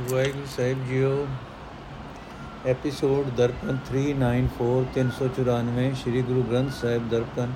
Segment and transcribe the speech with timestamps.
[0.00, 1.26] Waheguru Sahib JIO
[2.66, 7.52] episode Darpan 394 394 Sri Guru Granth Sahib Darpan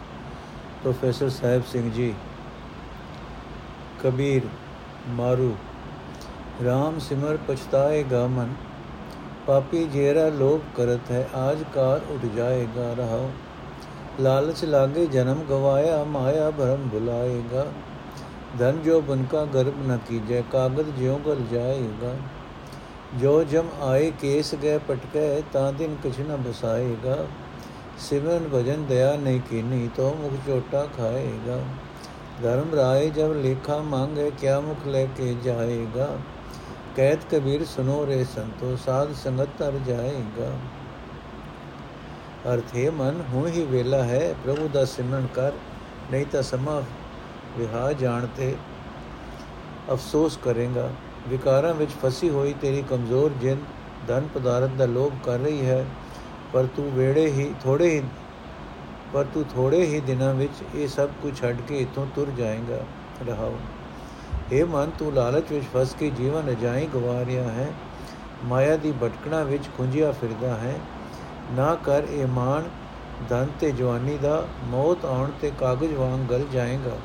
[0.83, 2.13] professor Sahib Singh ji
[4.03, 4.49] Kabir
[5.17, 5.55] Maru
[6.65, 8.55] RAM ਸਿਮਰ ਪਛਤਾਏਗਾ ਮਨ
[9.47, 13.31] ਪਾਪੀ ਜੇਰਾ ਲੋਭ ਕਰਤ ਹੈ ਆਜ ਕਾਰ ਉਠ ਜਾਏਗਾ ਰਹਾਓ
[14.21, 17.67] ਲਾਲਚ ਲਾਗੇ ਜਨਮ ਗਵਾਇਆ ਮਾਇਆ ਭਰਮ ਭੁਲਾਏਗਾ
[18.59, 22.11] धन जो बनका गर्भ न कीजय कागज़ ज्यों गल जाएगा
[23.21, 25.23] जो जम आए केस गए पटके,
[25.55, 27.17] ता दिन कुछ न बसाएगा
[28.01, 31.59] सिमरन भजन दया नहीं कीनी तो मुख चोटा खाएगा
[32.43, 36.07] धर्म राय जब लेखा मांगे, क्या मुख लेके जाएगा
[36.97, 40.49] कैद कबीर सुनो रे संतो, साध संगत तर जाएगा
[42.51, 45.61] अर्थ मन हूँ ही वेला है, प्रभु दा सिमरन कर,
[46.11, 46.81] नहीं तो समा
[47.59, 48.55] ਵਿਹਾਰ ਜਾਣ ਤੇ
[49.93, 50.91] ਅਫਸੋਸ ਕਰੇਗਾ।
[51.29, 53.61] ਵਿਕਾਰਾਂ ਵਿੱਚ ਫਸੀ ਹੋਈ ਤੇਰੀ ਕਮਜ਼ੋਰ ਜਿੰਦ
[54.09, 55.85] ਧਨ ਪਦਾਰਥ ਦਾ ਲੋਭ ਕਰ ਰਹੀ ਹੈ,
[56.53, 58.03] ਪਰ ਤੂੰ ਵੇੜੇ ਹੀ ਥੋੜੇ ਹੀ,
[59.13, 62.81] ਪਰ ਤੂੰ ਥੋੜੇ ਹੀ ਦਿਨਾਂ ਵਿੱਚ ਇਹ ਸਭ ਕੁਝ ਛੱਡ ਕੇ ਇਥੋਂ ਤੁਰ ਜਾਏਗਾ।
[63.27, 63.57] ਰਹਾਓ।
[64.53, 67.69] ਇਹ ਮਨ, ਤੂੰ ਲਾਲਚ ਵਿੱਚ ਫਸ ਕੇ ਜੀਵਨ ਅਜਾਈ ਗਵਾ ਰਿਹਾ ਹੈ।
[68.45, 70.75] ਮਾਇਆ ਦੀ ਭਟਕਣਾ ਵਿੱਚ ਖੁੰਝਿਆ ਫਿਰਦਾ ਹੈ।
[71.53, 72.69] ਨਾ ਕਰ ਇਹ ਮਾਨ
[73.29, 76.97] ਧਨ ਤੇ ਜਵਾਨੀ ਦਾ ਮੌਤ ਆਉਣ ਤੇ ਕਾਗਜ਼ ਵਾਂਗ ਗਲ ਜਾਏਗਾ।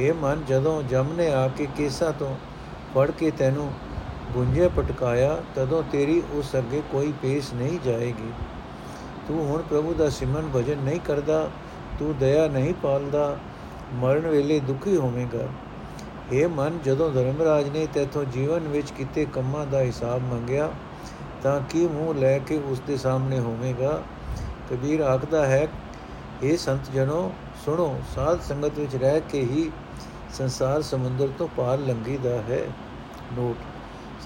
[0.00, 2.34] ਇਹ ਮਨ, ਜਦੋਂ ਜਮ ਨੇ ਆ ਕੇ ਕੇਸਾਂ ਤੋਂ
[2.94, 3.70] ਫੜ ਕੇ ਤੈਨੂੰ
[4.32, 8.32] ਗੁੰਝੇ ਪਟਕਾਇਆ, ਤਦੋਂ ਤੇਰੀ ਉਸ ਅੱਗੇ ਕੋਈ ਪੇਸ਼ ਨਹੀਂ ਜਾਏਗੀ।
[9.28, 11.48] ਤੂੰ ਹੁਣ ਪ੍ਰਭੂ ਦਾ ਸਿਮਰਨ ਭਜਨ ਨਹੀਂ ਕਰਦਾ,
[11.98, 13.36] ਤੂੰ ਦਇਆ ਨਹੀਂ ਪਾਲਦਾ,
[13.94, 15.48] ਮਰਨ ਵੇਲੇ ਦੁਖੀ ਹੋਵੇਂਗਾ।
[16.32, 20.70] ਇਹ ਮਨ, ਜਦੋਂ ਧਰਮਰਾਜ ਨੇ ਤੇਥੋਂ ਜੀਵਨ ਵਿੱਚ ਕੀਤੇ ਕੰਮਾਂ ਦਾ ਹਿਸਾਬ ਮੰਗਿਆ,
[21.42, 24.02] ਤਾਂ ਕੀ ਮੂੰਹ ਲੈ ਕੇ ਉਸ ਦੇ ਸਾਹਮਣੇ ਹੋਵੇਗਾ?
[24.70, 25.66] ਕਬੀਰ ਆਖਦਾ ਹੈ
[26.42, 27.32] ਇਹ ਸੰਤ ਜਨੋ
[27.64, 29.70] ਸੁਣੋ, ਸਾਧ ਸੰਗਤ ਵਿੱਚ ਰਹਿ ਕੇ ਹੀ
[30.34, 32.66] ਸੰਸਾਰ ਸਮੁੰਦਰ ਤੋਂ ਪਾਰ ਲੰਘੀਦਾ ਹੈ।
[33.36, 33.56] ਨੋਟ,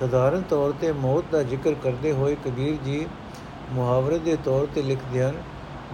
[0.00, 3.06] ਸਧਾਰਨ ਤੌਰ ਤੇ ਮੌਤ ਦਾ ਜ਼ਿਕਰ ਕਰਦੇ ਹੋਏ ਕਬੀਰ ਜੀ
[3.70, 5.42] ਮੁਹਾਵਰੇ ਦੇ ਤੌਰ ਤੇ ਲਿਖਦੇ ਹਨ,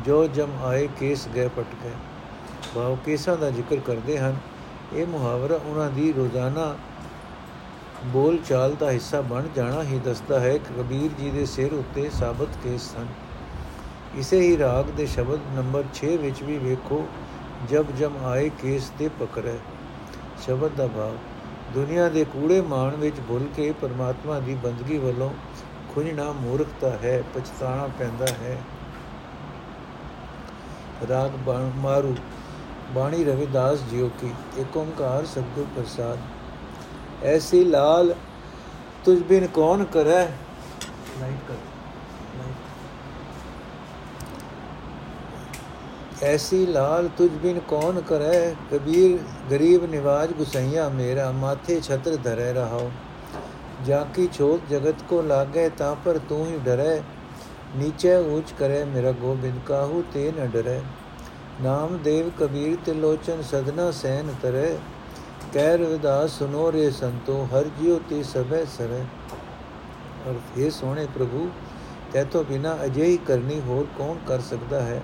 [0.04, 1.90] ਜੋ ਜਮ ਆਏ ਕੇਸ ਗਏ ਪਟ ਗਏ।
[2.74, 4.36] ਭਾਵ ਕੇਸਾਂ ਦਾ ਜ਼ਿਕਰ ਕਰਦੇ ਹਨ।
[4.92, 6.76] ਇਹ ਮੁਹਾਵਰਾ ਉਹਨਾਂ ਦੀ ਰੋਜ਼ਾਨਾ
[8.04, 12.10] ਬੋਲ ਚਾਲ ਦਾ ਹਿੱਸਾ ਬਣ ਜਾਣਾ ਹੀ ਦੱਸਦਾ ਹੈ ਕਿ ਕਬੀਰ ਜੀ ਦੇ ਸਿਰ ਉੱਤੇ
[12.10, 13.06] ਸਾਬਤ ਕੇਸ ਸਨ।
[14.16, 17.08] ਇਸੇ ਹੀ ਰਾਗ ਦੇ ਸ਼ਬਦ ਨੰਬਰ 6 ਵਿੱਚ ਵੀ ਵੇਖੋ,
[17.70, 19.58] ਜਬ ਜਮ ਆਏ ਕੇਸ ਤੇ ਪਕੜੇ।
[20.46, 21.16] ਸ਼ਬਦ ਦਾ ਭਾਵ
[21.74, 25.30] ਦੁਨੀਆ ਦੇ ਕੂੜੇ ਮਾਣ ਵਿੱਚ ਭੁੱਲ ਕੇ ਪਰਮਾਤਮਾ ਦੀ ਬੰਦਗੀ ਵੱਲੋਂ
[25.94, 28.58] ਖੁੰਝਣਾ ਮੂਰਖਤਾ ਹੈ ਪਛਤਾਣਾ ਪੈਂਦਾ ਹੈ।
[31.08, 31.30] ਰਾਗ
[31.76, 32.16] ਮਾਰੂ,
[32.90, 36.18] ਬਾਣੀ ਰਵਿਦਾਸ ਜੀਓ ਕੀ ਏਕ ਓੰਕਾਰ ਸਤਿਗੁਰ ਪ੍ਰਸਾਦ।
[37.24, 38.14] ਐਸੀ ਲਾਲ
[39.04, 40.24] ਤੁਝ ਬਿਨ ਕੌਣ ਕਰੈ?
[41.20, 41.54] ਲਾਈਟ ਕਰ।
[46.22, 48.54] ਐਸੀ ਲਾਲ ਤੁਝ ਬਿਨ ਕੌਣ ਕਰੈ?
[48.70, 49.18] ਕਬੀਰ
[49.50, 52.90] ਗਰੀਬ ਨਿਵਾਜ ਗੁਸਈਆ ਮੇਰਾ, ਮਾਥੇ ਛਤਰ ਧਰੇ ਰਹਾਓ
[53.86, 57.02] ਜਾ ਕੀ ਛੋਟ ਜਗਤ ਕੋ ਲਾਗੇ, ਤਾਂ ਪਰ ਤੂੰ ਹੀ ਡਰੈ।
[57.76, 60.80] ਨੀਚੇ ਉੱਚ ਕਰੇ ਮੇਰਾ ਗੋਬਿੰਦ, ਕਾਹੂ ਤੇ ਨ ਡਰੈ?
[61.62, 64.78] ਨਾਮ ਦੇਵ ਕਬੀਰ ਤੇ ਲੋਚਨ ਸਦਨਾ ਸੈਨ ਤਰੇ।
[65.52, 69.04] ਕਹਿ ਰਵਿਦਾਸ ਸੁਨੋ ਰੇ ਸੰਤੋ, ਹਰ ਜਿਉ ਤੇ ਸਭੈ ਸਰੈ।
[70.28, 71.50] ਔਰ ਇਹ ਸੋਹਣੇ ਪ੍ਰਭੂ
[72.12, 75.02] ਤੇਤੋਂ ਬਿਨਾ ਅਜਿਹੀ ਕਰਨੀ ਹੋਰ ਕੌਣ ਕਰ ਸਕਦਾ ਹੈ?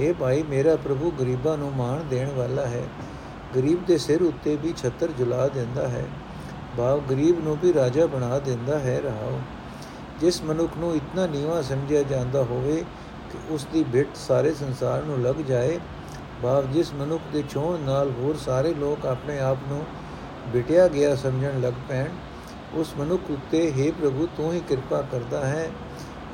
[0.00, 2.82] ਇਹ ਭਾਈ, ਮੇਰਾ ਪ੍ਰਭੂ ਗਰੀਬਾਂ ਨੂੰ ਮਾਣ ਦੇਣ ਵਾਲਾ ਹੈ।
[3.56, 6.04] ਗਰੀਬ ਦੇ ਸਿਰ ਉੱਤੇ ਵੀ ਛੱਤਰ ਜੁਲਾ ਦਿੰਦਾ ਹੈ।
[6.78, 9.40] ਭਾਵ ਗਰੀਬ ਨੂੰ ਵੀ ਰਾਜਾ ਬਣਾ ਦਿੰਦਾ ਹੈ ਰਹਾਓ
[10.20, 12.84] ਜਿਸ ਮਨੁੱਖ ਨੂੰ ਇਤਨਾ ਨੀਵਾ ਸਮਝਿਆ ਜਾਂਦਾ ਹੋਵੇ
[13.32, 15.78] ਕਿ ਉਸ ਦੀ ਭਿੱਟ ਸਾਰੇ ਸੰਸਾਰ ਨੂੰ ਲੱਗ ਜਾਏ,
[16.42, 19.84] ਭਾਵ ਜਿਸ ਮਨੁੱਖ ਦੇ ਛੋਣ ਨਾਲ ਹੋਰ ਸਾਰੇ ਲੋਕ ਆਪਣੇ ਆਪ ਨੂੰ
[20.48, 22.06] ਬਿਟਿਆ ਗਿਆ ਸਮਝਣ ਲੱਗ ਪੈਣ,
[22.74, 25.68] ਉਸ ਮਨੁੱਖ ਉੱਤੇ हे ਪ੍ਰਭੂ, ਤੂੰ ਹੀ ਕਿਰਪਾ ਕਰਦਾ ਹੈ।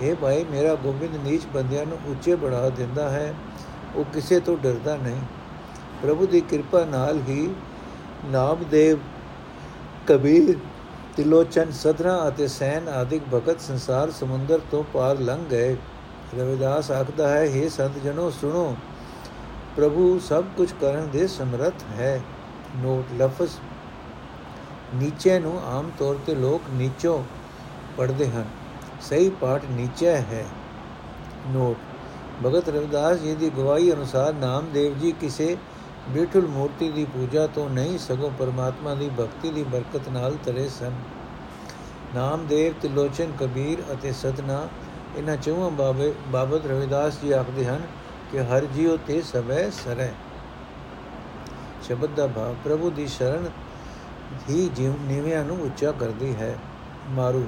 [0.02, 3.34] हे ਭਾਈ, ਮੇਰਾ ਗੋਬਿੰਦ ਨੀਚ ਬੰਦਿਆਂ ਨੂੰ ਉੱਚੇ ਬਣਾ ਦਿੰਦਾ ਹੈ।
[3.96, 5.20] ਉਹ ਕਿਸੇ ਤੋਂ ਡਰਦਾ ਨਹੀਂ।
[6.02, 7.54] ਪ੍ਰਭੂ ਦੀ ਕਿਰਪਾ ਨਾਲ ਹੀ
[8.24, 8.98] ਨਾਮਦੇਵ,
[10.06, 10.56] ਕਬੀਰ,
[11.16, 15.76] ਤਿਲੋਚਨ, ਸਦਰਾ ਅਤੇ ਸੈਨ ਆਦਿਕ ਭਗਤ ਸੰਸਾਰ ਸਮੁੰਦਰ ਤੋਂ ਪਾਰ ਲੰਘ ਗਏ।
[16.38, 18.76] ਰਵਿਦਾਸ ਆਖਦਾ ਹੈ हे ਸੰਤ ਜਨੋ ਸੁਣੋ,
[19.76, 22.20] ਪ੍ਰਭੂ ਸਭ ਕੁਝ ਕਰਨ ਦੇ ਸਮਰੱਥ ਹੈ।
[22.76, 23.56] ਨੋਟ, ਲਫ਼ਜ਼
[24.94, 27.24] ਨੀਚੇ ਨੂੰ ਆਮ ਤੌਰ ਤੇ ਲੋਕ ਨੀਚੋ
[27.96, 28.44] ਪੜਦੇ ਹਨ।
[29.00, 30.44] ਸਹੀ ਪਾਠ ਨੀਚੇ ਹੈ।
[31.48, 31.85] ਨੋਟ
[32.44, 35.56] ਭਗਤ ਰਵਿਦਾਸ ਜੀ ਦੀ ਗਵਾਹੀ ਅਨੁਸਾਰ ਨਾਮਦੇਵ ਜੀ ਕਿਸੇ
[36.08, 40.92] ਬੇਠੁਲ ਮੂਰਤੀ ਦੀ ਪੂਜਾ ਤੋਂ ਨਹੀਂ, ਸਗੋਂ ਪਰਮਾਤਮਾ ਦੀ ਭਗਤੀ ਦੀ ਬਰਕਤ ਨਾਲ ਤਰੇ ਸਨ।
[42.14, 44.68] ਨਾਮਦੇਵ, ਤਿਲੋਚਨ, ਕਬੀਰ ਅਤੇ ਸਦਨਾ
[45.16, 47.82] ਇਹਨਾਂ ਚੌਹਾਂ ਬਾਬੇ ਬਾਬਤ ਰਵਿਦਾਸ ਜੀ ਆਖਦੇ ਹਨ
[48.32, 50.12] ਕਿ ਹਰ ਜੀਉ ਤੇ ਸਵੈ ਸਰੈ।
[51.82, 53.48] ਸ਼ਬਦ ਦਾ ਭਾਵ ਪ੍ਰਭੂ ਦੀ ਸ਼ਰਨ
[54.50, 56.56] ਹੀ ਜੀਵ ਨੀਵਿਆਂ ਨੂੰ ਉੱਚਾ ਕਰਦੀ ਹੈ।
[57.10, 57.44] ਮਾਰੂ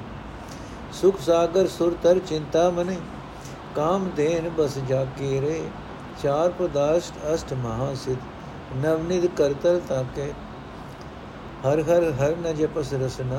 [0.93, 2.97] ਸੁਖ ਸਾਗਰ ਸੁਰ ਤਰ ਚਿੰਤਾ ਮਨੇ।
[3.79, 5.61] ਕਾਮ ਦੇਨ ਬਸ ਜਾ ਕੇ ਰੇ,
[6.23, 8.17] ਚਾਰ ਪਦਾਸ਼ਟ ਅਸ਼ਟ ਮਹਾ ਸਿਧ
[8.77, 10.33] ਨਵਨਿਦ ਕਰਤਲ ਤਾਕੇ।
[11.65, 13.39] ਹਰ ਹਰ ਹਰ ਨ ਜਪਸ ਰਸਨਾ,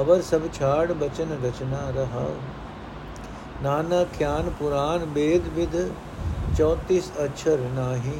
[0.00, 2.34] ਅਵਰ ਸਭ ਛਾੜ ਬਚਨ ਰਚਨਾ ਰਹਾਉ।
[3.62, 5.76] ਨਾਨਕ ਖਿਆਨ ਪੁਰਾਨ ਬੇਦ ਵਿਦ
[6.56, 8.18] 34 ਅਛਰ ਨਾਹੀ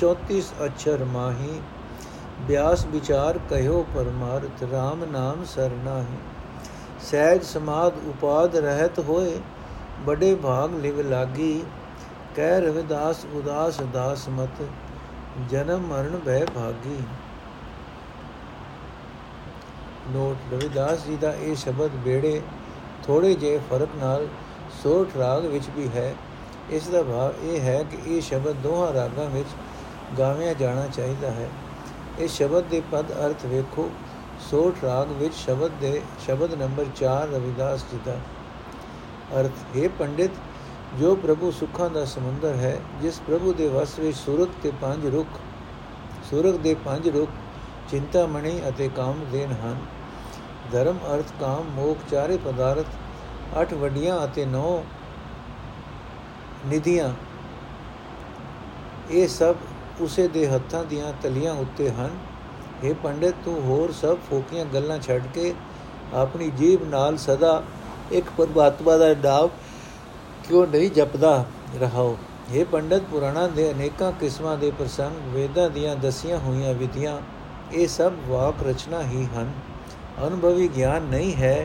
[0.00, 1.60] 34 ਅਛਰ ਮਾਹੀ।
[2.48, 6.18] ਬਿਆਸ ਵਿਚਾਰ ਕਹਿਓ ਪਰਮਾਰਥ RAM ਨਾਮ ਸਰਨਾਹੀ
[7.10, 9.40] ਸਹਿਜ ਸਮਾਦ ਉਪਾਦ ਰਹਿਤ ਹੋਏ
[10.06, 11.64] ਬੜੇ ਭਾਗ ਲਿਵ ਲਾਗੀ,
[12.36, 14.62] ਕਹਿ ਰਵਿਦਾਸ ਉਦਾਸ ਦਾਸ ਮਤ,
[15.50, 16.98] ਜਨਮ ਮਰਨ ਭੈ ਭਾਗੀ।
[20.10, 22.40] ਨੋਟ, ਰਵਿਦਾਸ ਜੀ ਦਾ ਇਹ ਸ਼ਬਦ ਬੇੜੇ
[23.06, 24.26] ਥੋੜੇ ਜੇ ਫ਼ਰਕ ਨਾਲ
[24.82, 26.14] ਸੋਠ ਰਾਗ ਵਿੱਚ ਵੀ ਹੈ।
[26.70, 29.48] ਇਸ ਦਾ ਭਾਵ ਇਹ ਹੈ ਕਿ ਇਹ ਸ਼ਬਦ ਦੋਹਾਂ ਰਾਗਾਂ ਵਿੱਚ
[30.18, 31.48] ਗਾਵਿਆ ਜਾਣਾ ਚਾਹੀਦਾ ਹੈ।
[32.18, 33.90] ਇਹ ਸ਼ਬਦ ਦੇ ਪਦ ਅਰਥ ਵੇਖੋ।
[34.50, 38.16] ਸੋਠ ਰਾਗ ਵਿੱਚ ਸ਼ਬਦ ਦੇ, ਸ਼ਬਦ ਨੰਬਰ 4 ਰਵਿਦਾਸ ਜੀ ਦਾ।
[39.34, 40.30] ਅਰਥ, ਹੈ ਪੰਡਿਤ,
[40.98, 45.40] ਜੋ ਪ੍ਰਭੂ ਸੁੱਖਾਂ ਦਾ ਸਮੁੰਦਰ ਹੈ, ਜਿਸ ਪ੍ਰਭੂ ਦੇ ਵਸ ਵਿੱਚ ਸੁਰਤ ਤੇ ਪੰਜ ਰੁੱਖ
[46.30, 47.30] ਸੁਰਗ ਦੇ ਪੰਜ ਰੁੱਖ
[47.90, 49.76] ਚਿੰਤਾਮਣੀ ਅਤੇ ਕਾਮਦੇਨ ਹਨ।
[50.72, 52.86] ਧਰਮ, ਅਰਥ, ਕਾਮ, ਮੋਖ, ਚਾਰੇ ਪਦਾਰਥ,
[53.60, 54.82] ਅੱਠ ਵੱਡੀਆਂ ਅਤੇ ਨੌ
[56.66, 57.12] ਨਿਧੀਆਂ,
[59.10, 59.56] ਇਹ ਸਭ
[60.00, 62.10] ਉਸੇ ਦੇ ਹੱਥਾਂ ਦੀਆਂ ਤਲੀਆਂ ਉੱਤੇ ਹਨ।
[62.84, 65.54] ਇਹ ਪੰਡਿਤ, ਤੂੰ ਹੋਰ ਸਭ ਫੋਕੀਆਂ ਗੱਲਾਂ ਛੱਡ ਕੇ
[66.14, 67.62] ਆਪਣੀ ਜੀਬ ਨਾਲ ਸਦਾ
[68.12, 69.48] ਇੱਕ ਪਰਮਾਤਮਾ ਦਾ ਨਾਮ
[70.48, 71.44] ਕਿਉਂ ਨਹੀਂ ਜਪਦਾ
[71.80, 72.16] ਰਹਾਓ?
[72.52, 77.18] ਇਹ ਪੰਡਤ, ਪੁਰਾਣਾ ਦੇ ਅਨੇਕਾਂ ਕਿਸਮਾਂ ਦੇ ਪ੍ਰਸੰਗ ਵੇਦਾਂ ਦੀਆਂ ਦਸੀਆਂ ਹੋਈਆਂ ਵਿਧੀਆਂ,
[77.72, 79.52] ਇਹ ਸਭ ਵਾਕ ਰਚਨਾ ਹੀ ਹਨ।
[80.26, 81.64] ਅਨੁਭਵੀ ਗਿਆਨ ਨਹੀਂ ਹੈ,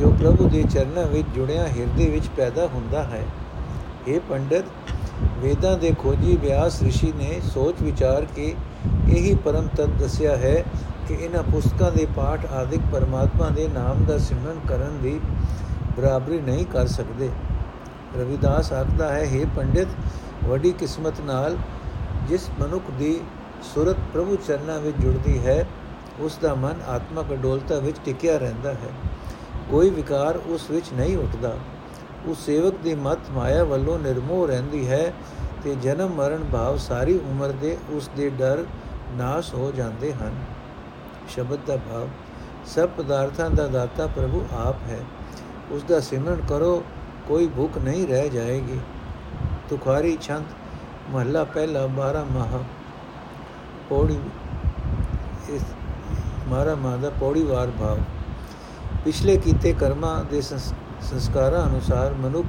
[0.00, 3.24] ਜੋ ਪ੍ਰਭੂ ਦੇ ਚਰਨਾਂ ਵਿੱਚ ਜੁੜਿਆ ਹਿਰਦੇ ਵਿੱਚ ਪੈਦਾ ਹੁੰਦਾ ਹੈ।
[4.08, 4.64] ਇਹ ਪੰਡਤ,
[5.38, 8.54] ਵੇਦਾਂ ਦੇ ਖੋਜੀ ਵਿਆਸ ઋષਿ ਨੇ ਸੋਚ ਵਿਚਾਰ ਕੇ
[9.08, 10.64] ਇਹੀ ਪਰਮ ਤਤ ਦੱਸਿਆ ਹੈ
[11.08, 15.20] ਕਿ ਇਹਨਾਂ ਪੁਸਤਕਾਂ ਦੇ ਪਾਠ ਆਦਿਕ ਪਰਮਾਤਮਾ ਦੇ ਨਾਮ ਦਾ ਸਿਮਰਨ ਕਰਨ ਦੀ
[15.96, 17.30] ਬਰਾਬਰੀ ਨਹੀਂ ਕਰ ਸਕਦੇ।
[18.16, 19.88] ਰਵਿਦਾਸ ਆਖਦਾ ਹੈ हे ਪੰਡਿਤ,
[20.44, 21.56] ਵੱਡੀ ਕਿਸਮਤ ਨਾਲ
[22.28, 23.20] ਜਿਸ ਮਨੁੱਖ ਦੀ
[23.74, 25.66] ਸੁਰਤ ਪ੍ਰਭੂ ਚਰਨਾਂ ਵਿੱਚ ਜੁੜਦੀ ਹੈ,
[26.20, 28.90] ਉਸ ਦਾ ਮਨ ਆਤਮਕ ਅਡੋਲਤਾ ਵਿੱਚ ਟਿਕਿਆ ਰਹਿੰਦਾ ਹੈ।
[29.70, 31.56] ਕੋਈ ਵਿਕਾਰ ਉਸ ਵਿੱਚ ਨਹੀਂ ਉੱਠਦਾ।
[32.26, 35.12] ਉਸ ਸੇਵਕ ਦੀ ਮਤ ਮਾਇਆ ਵੱਲੋਂ ਨਿਰਮੋਹ ਰਹਿੰਦੀ ਹੈ
[35.64, 38.64] ਤੇ ਜਨਮ ਮਰਨ ਭਾਵ ਸਾਰੀ ਉਮਰ ਦੇ ਉਸ ਦੇ ਡਰ
[39.12, 40.34] ਨਾਸ਼ ਹੋ ਜਾਂਦੇ ਹਨ।
[41.28, 42.08] ਸ਼ਬਦ ਦਾ ਭਾਵ,
[42.66, 44.98] ਸਭ ਪਦਾਰਥਾਂ ਦਾ ਦਾਤਾ ਪ੍ਰਭੂ ਆਪ ਹੈ।
[45.70, 46.82] ਉਸ ਦਾ ਸਿਮਰਨ ਕਰੋ,
[47.28, 48.78] ਕੋਈ ਭੁੱਖ ਨਹੀਂ ਰਹਿ ਜਾਏਗੀ।
[49.68, 50.44] ਤੁਖਾਰੀ ਛੰਦ,
[51.10, 52.62] ਮਹੱਲਾ ਪਹਿਲਾ 12 ਮਹਾ।
[53.90, 54.18] ਪੌੜੀ,
[55.50, 55.62] ਇਸ
[56.48, 57.98] ਮਾਰਾ ਮਾਦਾ ਪੌੜੀ ਵਾਰ ਭਾਵ।
[59.04, 62.46] ਪਿਛਲੇ ਕੀਤੇ ਕਰਮਾਂ ਦੇ ਸੰਸਕਾਰਾਂ ਅਨੁਸਾਰ ਮਨੁੱਖ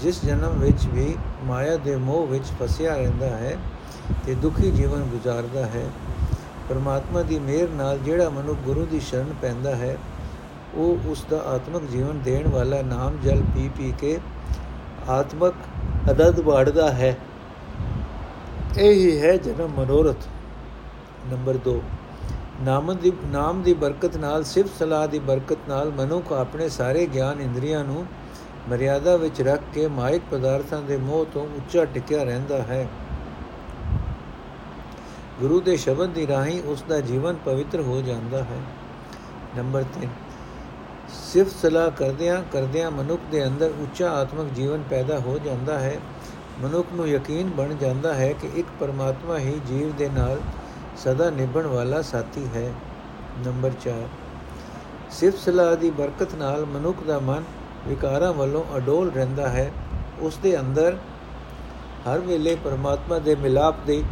[0.00, 1.14] ਜਿਸ ਜਨਮ ਵਿੱਚ ਵੀ
[1.44, 3.56] ਮਾਇਆ ਦੇ ਮੋਹ ਵਿੱਚ ਫਸਿਆ ਰਹਿੰਦਾ ਹੈ,
[4.26, 5.86] ਤੇ ਦੁਖੀ ਜੀਵਨ ਗੁਜ਼ਾਰਦਾ ਹੈ।
[6.68, 9.96] ਪਰਮਾਤਮਾ ਦੀ ਮਿਹਰ ਨਾਲ ਜਿਹੜਾ ਮਨੁੱਖ ਗੁਰੂ ਦੀ ਸ਼ਰਨ ਪੈਂਦਾ ਹੈ
[10.76, 14.18] ਉਹ ਉਸ ਦਾ ਆਤਮਿਕ ਜੀਵਨ ਦੇਣ ਵਾਲਾ ਨਾਮ ਜਲ ਪੀ ਪੀ ਕੇ
[15.08, 15.54] ਆਤਮਿਕ
[16.10, 17.16] ਅਦਦ ਵਾੜਦਾ ਹੈ।
[18.78, 20.26] ਇਹ ਹੀ ਹੈ ਜਨਮ ਮਨੋਰਥ।
[21.30, 21.80] ਨੰਬਰ 2
[22.62, 27.40] ਨਾਮ ਦੀ ਨਾਮ ਦੀ ਬਰਕਤ ਨਾਲ ਸਿਫਤ ਸਲਾਹ ਦੀ ਬਰਕਤ ਨਾਲ ਮਨੁੱਖ ਆਪਣੇ ਸਾਰੇ ਗਿਆਨ
[27.40, 28.06] ਇੰਦਰੀਆਂ ਨੂੰ
[28.68, 32.88] ਮਰਿਆਦਾ ਵਿੱਚ ਰੱਖ ਕੇ ਮਾਇਕ ਪਦਾਰਥਾਂ ਦੇ ਮੋਹ ਤੋਂ ਉੱਚਾ ਟਿਕਿਆ ਰਹਿੰਦਾ ਹੈ।
[35.40, 38.60] ਗੁਰੂ ਦੇ ਸ਼ਬਦ ਦੀ ਰਾਹੀਂ ਉਸ ਦਾ ਜੀਵਨ ਪਵਿੱਤਰ ਹੋ ਜਾਂਦਾ ਹੈ।
[39.56, 40.08] ਨੰਬਰ 3
[41.14, 45.96] ਸਿਫਤ ਸਲਾਹ ਕਰਦਿਆਂ ਕਰਦਿਆਂ ਮਨੁੱਖ ਦੇ ਅੰਦਰ ਉੱਚਾ ਆਤਮਿਕ ਜੀਵਨ ਪੈਦਾ ਹੋ ਜਾਂਦਾ ਹੈ।
[46.60, 50.40] ਮਨੁੱਖ ਨੂੰ ਯਕੀਨ ਬਣ ਜਾਂਦਾ ਹੈ ਕਿ ਇੱਕ ਪਰਮਾਤਮਾ ਹੀ ਜੀਵ ਦੇ ਨਾਲ
[50.96, 52.72] ਸਦਾ ਨਿਭਣ ਵਾਲਾ ਸਾਥੀ ਹੈ।
[53.46, 54.06] ਨੰਬਰ 4
[55.10, 57.44] ਸਿਫਤ ਸਲਾਹ ਦੀ ਬਰਕਤ ਨਾਲ ਮਨੁੱਖ ਦਾ ਮਨ
[57.88, 59.70] ਵਿਕਾਰਾਂ ਵੱਲੋਂ ਅਡੋਲ ਰਹਿੰਦਾ ਹੈ।
[60.20, 60.96] ਉਸ ਦੇ ਅੰਦਰ
[62.04, 64.02] ਹਰ ਵੇਲੇ ਪਰਮਾਤਮਾ ਦੇ ਮਿਲਾਪ ਦੀ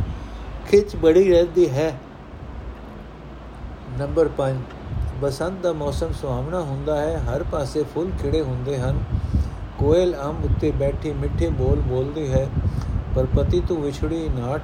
[0.69, 1.93] ਖਿੱਚ ਬੜੀ ਰਹਿੰਦੀ ਹੈ।
[3.99, 4.57] ਨੰਬਰ 5
[5.23, 8.99] ਬਸੰਤ ਦਾ ਮੌਸਮ ਸੁਹਾਵਣਾ ਹੁੰਦਾ ਹੈ, ਹਰ ਪਾਸੇ ਫੁੱਲ ਖਿੜੇ ਹੁੰਦੇ ਹਨ।
[9.79, 12.49] ਕੋਇਲ ਅੰਬ ਉੱਤੇ ਬੈਠੀ ਮਿੱਠੇ ਬੋਲ ਬੋਲਦੀ ਹੈ,
[13.17, 14.63] ਪਰ ਪਤੀ ਤੋਂ ਵਿਛੜੀ ਨਾਟ,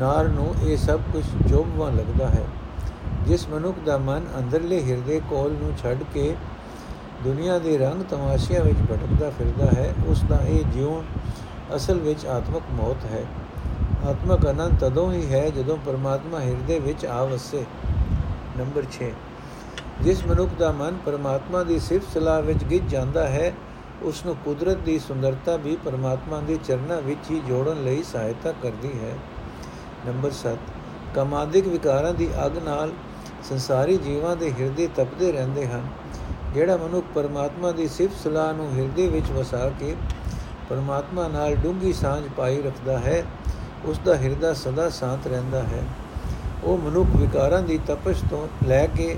[0.00, 2.44] ਨਾਰ ਨੂੰ ਇਹ ਸਭ ਕੁਝ ਜੋਬਵਾ ਲੱਗਦਾ ਹੈ।
[3.26, 6.36] ਜਿਸ ਮਨੁੱਖ ਦਾ ਮਨ ਅੰਦਰਲੇ ਹਿਰਦੇ ਕੋਲ ਨੂੰ ਛੱਡ ਕੇ
[7.24, 11.02] ਦੁਨੀਆ ਦੇ ਰੰਗ ਤਮਾਸ਼ਿਆਂ ਵਿੱਚ ਭਟਕਦਾ ਫਿਰਦਾ ਹੈ, ਉਸ ਦਾ ਇਹ ਜਿਉਣ
[11.76, 13.24] ਅਸਲ ਵਿੱਚ ਆਤਮਕ ਮੌਤ ਹੈ।
[14.06, 17.64] ਆਤਮਕ ਅਨੰਤ ਤਦੋਂ ਹੀ ਹੈ ਜਦੋਂ ਪਰਮਾਤਮਾ ਹਿਰਦੇ ਵਿੱਚ ਆ ਵਸੇ।
[18.58, 19.12] ਨੰਬਰ 6
[20.02, 23.52] ਜਿਸ ਮਨੁੱਖ ਦਾ ਮਨ ਪਰਮਾਤਮਾ ਦੀ ਸਿਫਤ ਸਲਾਹ ਵਿੱਚ ਗਿੱਜ ਜਾਂਦਾ ਹੈ
[24.02, 28.90] ਉਸ ਨੂੰ ਕੁਦਰਤ ਦੀ ਸੁੰਦਰਤਾ ਵੀ ਪਰਮਾਤਮਾ ਦੇ ਚਰਨਾਂ ਵਿੱਚ ਹੀ ਜੋੜਨ ਲਈ ਸਹਾਇਤਾ ਕਰਦੀ
[28.98, 29.12] ਹੈ।
[30.06, 30.56] ਨੰਬਰ 7
[31.14, 32.92] ਕਮਾਦਿਕ ਵਿਕਾਰਾਂ ਦੀ ਅਗ ਨਾਲ
[33.48, 35.86] ਸੰਸਾਰੀ ਜੀਵਾਂ ਦੇ ਹਿਰਦੇ ਤਪਦੇ ਰਹਿੰਦੇ ਹਨ,
[36.54, 39.94] ਜਿਹੜਾ ਮਨੁੱਖ ਪਰਮਾਤਮਾ ਦੀ ਸਿਫਤ ਸਲਾਹ ਨੂੰ ਹਿਰਦੇ ਵਿੱਚ ਵਸਾ ਕੇ
[40.68, 43.22] ਪਰਮਾਤਮਾ ਨਾਲ ਡੂੰਗੀ ਸਾਂਝ ਪਾਈ ਰੱਖਦਾ ਹੈ
[43.84, 45.82] ਉਸ ਦਾ ਹਿਰਦਾ ਸਦਾ ਸ਼ਾਂਤ ਰਹਿੰਦਾ ਹੈ।
[46.64, 49.16] ਉਹ ਮਨੁੱਖ ਵਿਕਾਰਾਂ ਦੀ ਤਪਸ਼ ਤੋਂ ਲੈ ਕੇ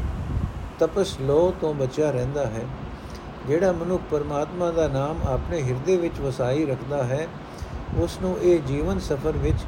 [0.79, 2.63] ਤਪਸ਼ ਲੋ ਤੋਂ ਬਚਿਆ ਰਹਿੰਦਾ ਹੈ,
[3.49, 7.27] ਜਿਹੜਾ ਮਨੁੱਖ ਪਰਮਾਤਮਾ ਦਾ ਨਾਮ ਆਪਣੇ ਹਿਰਦੇ ਵਿੱਚ ਵਸਾਈ ਰੱਖਦਾ ਹੈ
[8.01, 9.65] ਉਸ ਨੂੰ ਇਹ ਜੀਵਨ ਸਫਰ ਵਿੱਚ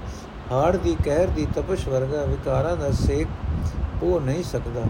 [0.52, 4.84] ਹਾੜ ਦੀ ਕਹਿਰ ਦੀ ਤਪਸ਼ ਵਰਗਾ ਵਿਕਾਰਾਂ ਦਾ ਸੇਕ ਉਹ ਨਹੀਂ ਸਕਦਾ।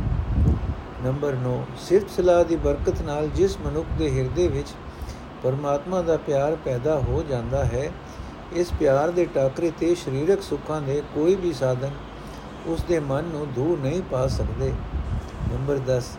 [1.05, 4.69] ਨੰਬਰ 9 ਸਿਫਤ ਸਲਾਹ ਦੀ ਬਰਕਤ ਨਾਲ ਜਿਸ ਮਨੁੱਖ ਦੇ ਹਿਰਦੇ ਵਿੱਚ
[5.43, 7.91] ਪਰਮਾਤਮਾ ਦਾ ਪਿਆਰ ਪੈਦਾ ਹੋ ਜਾਂਦਾ ਹੈ,
[8.53, 11.91] ਇਸ ਪਿਆਰ ਦੇ ਟਾਕਰੇ ਤੇ ਸਰੀਰਕ ਸੁੱਖਾਂ ਦੇ ਕੋਈ ਵੀ ਸਾਧਨ
[12.67, 14.73] ਉਸ ਦੇ ਮਨ ਨੂੰ ਦੂਰ ਨਹੀਂ ਪਾ ਸਕਦੇ।
[15.53, 16.17] ਨੰਬਰ 10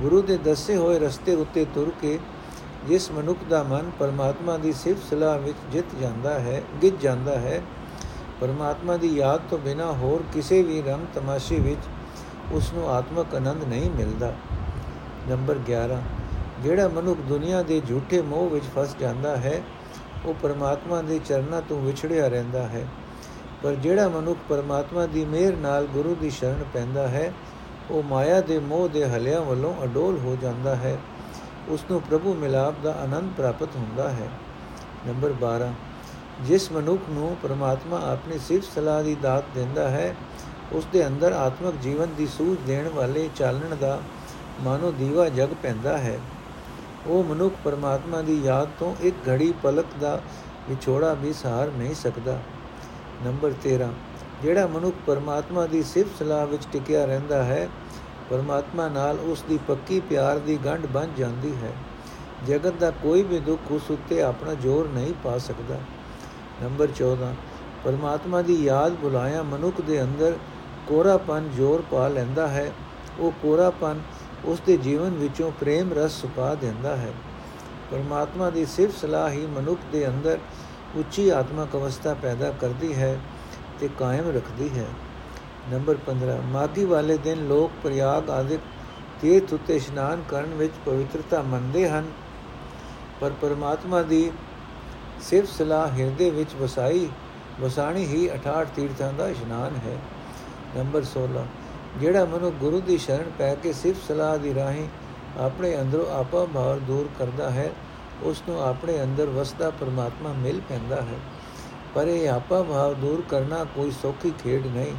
[0.00, 2.18] ਗੁਰੂ ਦੇ ਦੱਸੇ ਹੋਏ ਰਸਤੇ ਉੱਤੇ ਤੁਰ ਕੇ
[2.88, 7.60] ਜਿਸ ਮਨੁੱਖ ਦਾ ਮਨ ਪਰਮਾਤਮਾ ਦੀ ਸਿਫਤ ਸਲਾਹ ਵਿੱਚ ਜਿੱਤ ਜਾਂਦਾ ਹੈ ਗਿੱਜ ਜਾਂਦਾ ਹੈ,
[8.40, 11.80] ਪਰਮਾਤਮਾ ਦੀ ਯਾਦ ਤੋਂ ਬਿਨਾ ਹੋਰ ਕਿਸੇ ਵੀ ਰੰਗ ਤਮਾਸ਼ੇ ਵਿੱਚ
[12.52, 14.32] ਉਸ ਨੂੰ ਆਤਮਕ ਆਨੰਦ ਨਹੀਂ ਮਿਲਦਾ।
[15.28, 16.00] ਨੰਬਰ 11
[16.62, 19.62] ਜਿਹੜਾ ਮਨੁੱਖ ਦੁਨੀਆ ਦੇ ਝੂਠੇ ਮੋਹ ਵਿੱਚ ਫਸ ਜਾਂਦਾ ਹੈ,
[20.26, 22.86] ਉਹ ਪਰਮਾਤਮਾ ਦੇ ਚਰਨਾਂ ਤੋਂ ਵਿਛੜਿਆ ਰਹਿੰਦਾ ਹੈ।
[23.62, 27.32] ਪਰ ਜਿਹੜਾ ਮਨੁੱਖ ਪਰਮਾਤਮਾ ਦੀ ਮਿਹਰ ਨਾਲ ਗੁਰੂ ਦੀ ਸ਼ਰਨ ਪੈਂਦਾ ਹੈ
[27.90, 30.98] ਉਹ ਮਾਇਆ ਦੇ ਮੋਹ ਦੇ ਹਲਿਆਂ ਵੱਲੋਂ ਅਡੋਲ ਹੋ ਜਾਂਦਾ ਹੈ।
[31.68, 34.28] ਉਸ ਨੂੰ ਪ੍ਰਭੂ ਮਿਲਾਪ ਦਾ ਆਨੰਦ ਪ੍ਰਾਪਤ ਹੁੰਦਾ ਹੈ।
[35.06, 35.72] ਨੰਬਰ 12
[36.40, 40.16] ਜਿਸ ਮਨੁੱਖ ਨੂੰ ਪਰਮਾਤਮਾ ਆਪਣੀ ਸਿਫਤ ਸਲਾਹ ਦੀ ਦਾਤ ਦਿੰਦਾ ਹੈ
[40.72, 44.00] ਉਸ ਦੇ ਅੰਦਰ ਆਤਮਿਕ ਜੀਵਨ ਦੀ ਸੂਝ ਦੇਣ ਵਾਲੇ ਚਾਲਣ ਦਾ
[44.60, 46.18] ਮਾਨੋ ਦੀਵਾ ਜਗ ਪੈਂਦਾ ਹੈ।
[47.06, 50.20] ਉਹ ਮਨੁੱਖ ਪਰਮਾਤਮਾ ਦੀ ਯਾਦ ਤੋਂ ਇੱਕ ਘੜੀ ਪਲਕ ਦਾ
[50.68, 52.40] ਵਿਛੋੜਾ ਵੀ ਸਹਾਰ ਨਹੀਂ ਸਕਦਾ।
[53.24, 53.88] ਨੰਬਰ 13
[54.42, 57.68] ਜਿਹੜਾ ਮਨੁੱਖ ਪਰਮਾਤਮਾ ਦੀ ਸਿਫਤ ਸਲਾਹ ਵਿੱਚ ਟਿਕਿਆ ਰਹਿੰਦਾ ਹੈ,
[58.30, 61.72] ਪਰਮਾਤਮਾ ਨਾਲ ਉਸ ਦੀ ਪੱਕੀ ਪਿਆਰ ਦੀ ਗੰਢ ਬਣ ਜਾਂਦੀ ਹੈ।
[62.46, 65.78] ਜਗਤ ਦਾ ਕੋਈ ਵੀ ਦੁੱਖ ਉਸ ਉੱਤੇ ਆਪਣਾ ਜ਼ੋਰ ਨਹੀਂ ਪਾ ਸਕਦਾ।
[66.62, 67.34] ਨੰਬਰ 14
[67.84, 70.36] ਪਰਮਾਤਮਾ ਦੀ ਯਾਦ ਬੁਲਾਇਆ ਮਨੁੱਖ ਦੇ ਅੰਦਰ
[70.86, 72.72] ਕੋਰਾਪਨ ਜ਼ੋਰ ਪਾ ਲੈਂਦਾ ਹੈ।
[73.18, 74.00] ਉਹ ਕੋਰਾਪਨ
[74.44, 77.12] ਉਸ ਦੇ ਜੀਵਨ ਵਿੱਚੋਂ ਪ੍ਰੇਮ ਰਸ ਸੁਪਾ ਦਿੰਦਾ ਹੈ।
[77.90, 80.38] ਪਰਮਾਤਮਾ ਦੀ ਸਿਫਤ ਸਲਾਹ ਹੀ ਮਨੁੱਖ ਦੇ ਅੰਦਰ
[80.96, 83.20] ਉੱਚੀ ਆਤਮਿਕ ਅਵਸਥਾ ਪੈਦਾ ਕਰਦੀ ਹੈ।
[83.80, 84.86] ਤੇ ਕਾਇਮ ਰੱਖਦੀ ਹੈ।
[85.70, 88.60] ਨੰਬਰ 15 ਮਾਗੀ ਵਾਲੇ ਦਿਨ ਲੋਕ ਪ੍ਰਯਾਗ ਆਦਿਕ
[89.20, 92.10] ਤੀਰਥ ਉਤੇ ਇਸ਼ਨਾਨ ਕਰਨ ਵਿੱਚ ਪਵਿੱਤਰਤਾ ਮੰਨਦੇ ਹਨ।
[93.20, 94.30] ਪਰ ਪਰਮਾਤਮਾ ਦੀ
[95.22, 97.08] ਸਿਰਫ ਸਲਾਹ ਹਿਰਦੇ ਵਿੱਚ ਵਸਾਈ,
[97.60, 99.98] ਵਸਾਣੀ ਹੀ 68 ਤੀਰਥਾਂ ਦਾ ਇਸ਼ਨਾਨ ਹੈ।
[100.76, 101.44] ਨੰਬਰ 16
[102.00, 104.88] ਜਿਹੜਾ ਮਨੁ ਗੁਰੂ ਦੀ ਸ਼ਰਨ ਪੈ ਕੇ ਸਿਰਫ ਸਲਾਹ ਦੀ ਰਾਹੀਂ
[105.38, 107.70] ਆਪਣੇ ਅੰਦਰੋਂ ਆਪਾ ਭਾਵ ਦੂਰ ਕਰਦਾ ਹੈ
[108.22, 111.18] ਉਸ ਨੂੰ ਆਪਣੇ ਅੰਦਰ ਵਸਦਾ ਪਰਮਾਤਮਾ ਮਿਲ ਪੈਂਦਾ ਹੈ।
[111.94, 114.94] ਪਰ ਇਹ ਆਪਾ ਭਾਵ ਦੂਰ ਕਰਨਾ ਕੋਈ ਸੌਖੀ ਖੇਡ ਨਹੀਂ।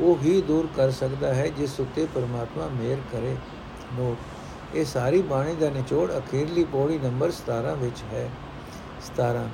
[0.00, 3.36] ਉਹ ਹੀ ਦੂਰ ਕਰ ਸਕਦਾ ਹੈ ਜਿਸ ਉੱਤੇ ਪਰਮਾਤਮਾ ਮਿਹਰ ਕਰੇ।
[3.94, 8.28] ਨੋਟ, ਇਹ ਸਾਰੀ ਬਾਣੀ ਦਾ ਨਿਚੋੜ ਅਖੀਰਲੀ ਪੌੜੀ ਨੰਬਰ 17 ਵਿੱਚ ਹੈ।
[9.06, 9.48] 17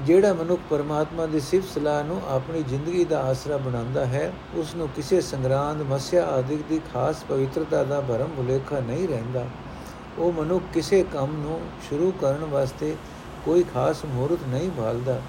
[0.00, 4.88] ਜਿਹੜਾ ਮਨੁੱਖ ਪਰਮਾਤਮਾ ਦੀ ਸਿਫਤ ਸਲਾਹ ਨੂੰ ਆਪਣੀ ਜ਼ਿੰਦਗੀ ਦਾ ਆਸਰਾ ਬਣਾਉਂਦਾ ਹੈ ਉਸ ਨੂੰ
[4.88, 9.46] ਕਿਸੇ ਸੰਗਰਾਂਦ, ਮਸਿਆ ਆਦਿਕ ਦੀ ਖਾਸ ਪਵਿੱਤਰਤਾ ਦਾ ਭਰਮ ਭੁਲੇਖਾ ਨਹੀਂ ਰਹਿੰਦਾ।
[10.18, 12.96] ਉਹ ਮਨੁੱਖ ਕਿਸੇ ਕੰਮ ਨੂੰ ਸ਼ੁਰੂ ਕਰਨ ਵਾਸਤੇ
[13.44, 15.20] ਕੋਈ ਖਾਸ ਮਹੂਰਤ ਨਹੀਂ ਭਾਲਦਾ।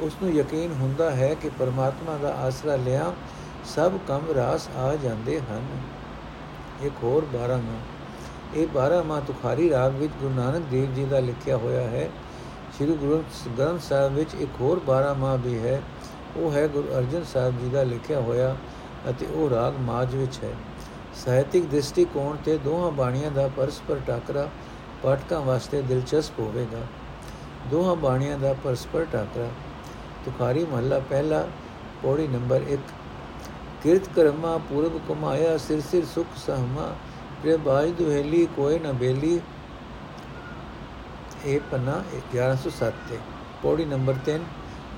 [0.00, 3.12] ਉਸ ਨੂੰ ਯਕੀਨ ਹੁੰਦਾ ਹੈ ਕਿ ਪਰਮਾਤਮਾ ਦਾ ਆਸਰਾ ਲਿਆ
[3.64, 5.66] ਸਭ ਕੰਮ ਰਾਸ ਆ ਜਾਂਦੇ ਹਨ।
[6.82, 7.78] ਇੱਕ ਹੋਰ 12 ਮਾ
[8.54, 12.08] ਇਹ 12 ਮਾ ਤੁਖਾਰੀ ਰਾਗ ਵਿੱਚ ਗੁਰੂ ਨਾਨਕ ਦੇਵ ਜੀ ਦਾ ਲਿਖਿਆ ਹੋਇਆ ਹੈ।
[12.76, 13.22] ਸ੍ਰੀ ਗੁਰੂ
[13.58, 15.82] ਗ੍ਰੰਥ ਸਾਹਿਬ ਵਿੱਚ ਇੱਕ ਹੋਰ 12 ਮਾ ਵੀ ਹੈ।
[16.36, 18.56] ਉਹ ਹੈ ਗੁਰੂ ਅਰਜਨ ਸਾਹਿਬ ਜੀ ਦਾ ਲਿਖਿਆ ਹੋਇਆ
[19.10, 20.52] ਅਤੇ ਉਹ ਰਾਗ ਮਾਜ ਵਿੱਚ ਹੈ।
[21.24, 24.48] ਸਾਹਿਤਿਕ ਦ੍ਰਿਸ਼ਟੀਕੋਣ ਤੇ ਦੋਹਾਂ ਬਾਣੀਆਂ ਦਾ ਪਰਸਪਰ ਟਾਕਰਾ
[25.02, 26.80] ਪਾਠਕਾਂ ਵਾਸਤੇ ਦਿਲਚਸਪ ਹੋਵੇਗਾ।
[27.70, 29.48] ਦੋਹਾਂ ਬਾਣੀਆਂ ਦਾ ਪਰਸਪਰ ਟਾਕਰਾ,
[30.24, 31.46] ਤੁਖਾਰੀ ਮਹੱਲਾ ਪਹਿਲਾ,
[32.02, 32.92] ਪੌੜੀ ਨੰਬਰ 1
[33.82, 36.94] ਕਿਰਤ ਕਰਮਾ ਪੂਰਬ ਕਮਾਇਆ ਸਿਰ ਸਿਰ ਸੁਖ ਸਹਮਾ
[37.42, 39.40] ਪ੍ਰੇ ਬਾਜ ਦੁਹੇਲੀ ਕੋਈ ਨ ਬੇਲੀ।
[41.46, 43.18] ਇਹ ਪਨਾ 1107 ਤੇ।
[43.62, 44.44] ਪੌੜੀ ਨੰਬਰ 3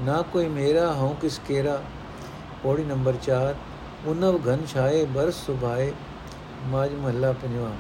[0.02, 1.82] ਨਾ ਕੋਈ ਮੇਰਾ, ਹਉ ਕਿਸ ਕੇਰਾ।
[2.62, 3.54] ਪੌੜੀ ਨੰਬਰ 4
[4.06, 5.92] ਉਨਵ ਘਨ ਛਾਏ, ਬਰਸ ਸੁਭਾਏ।
[6.66, 7.72] ਮਾਜ ਮਹੱਲਾ ਪੰਜਵਾਂ।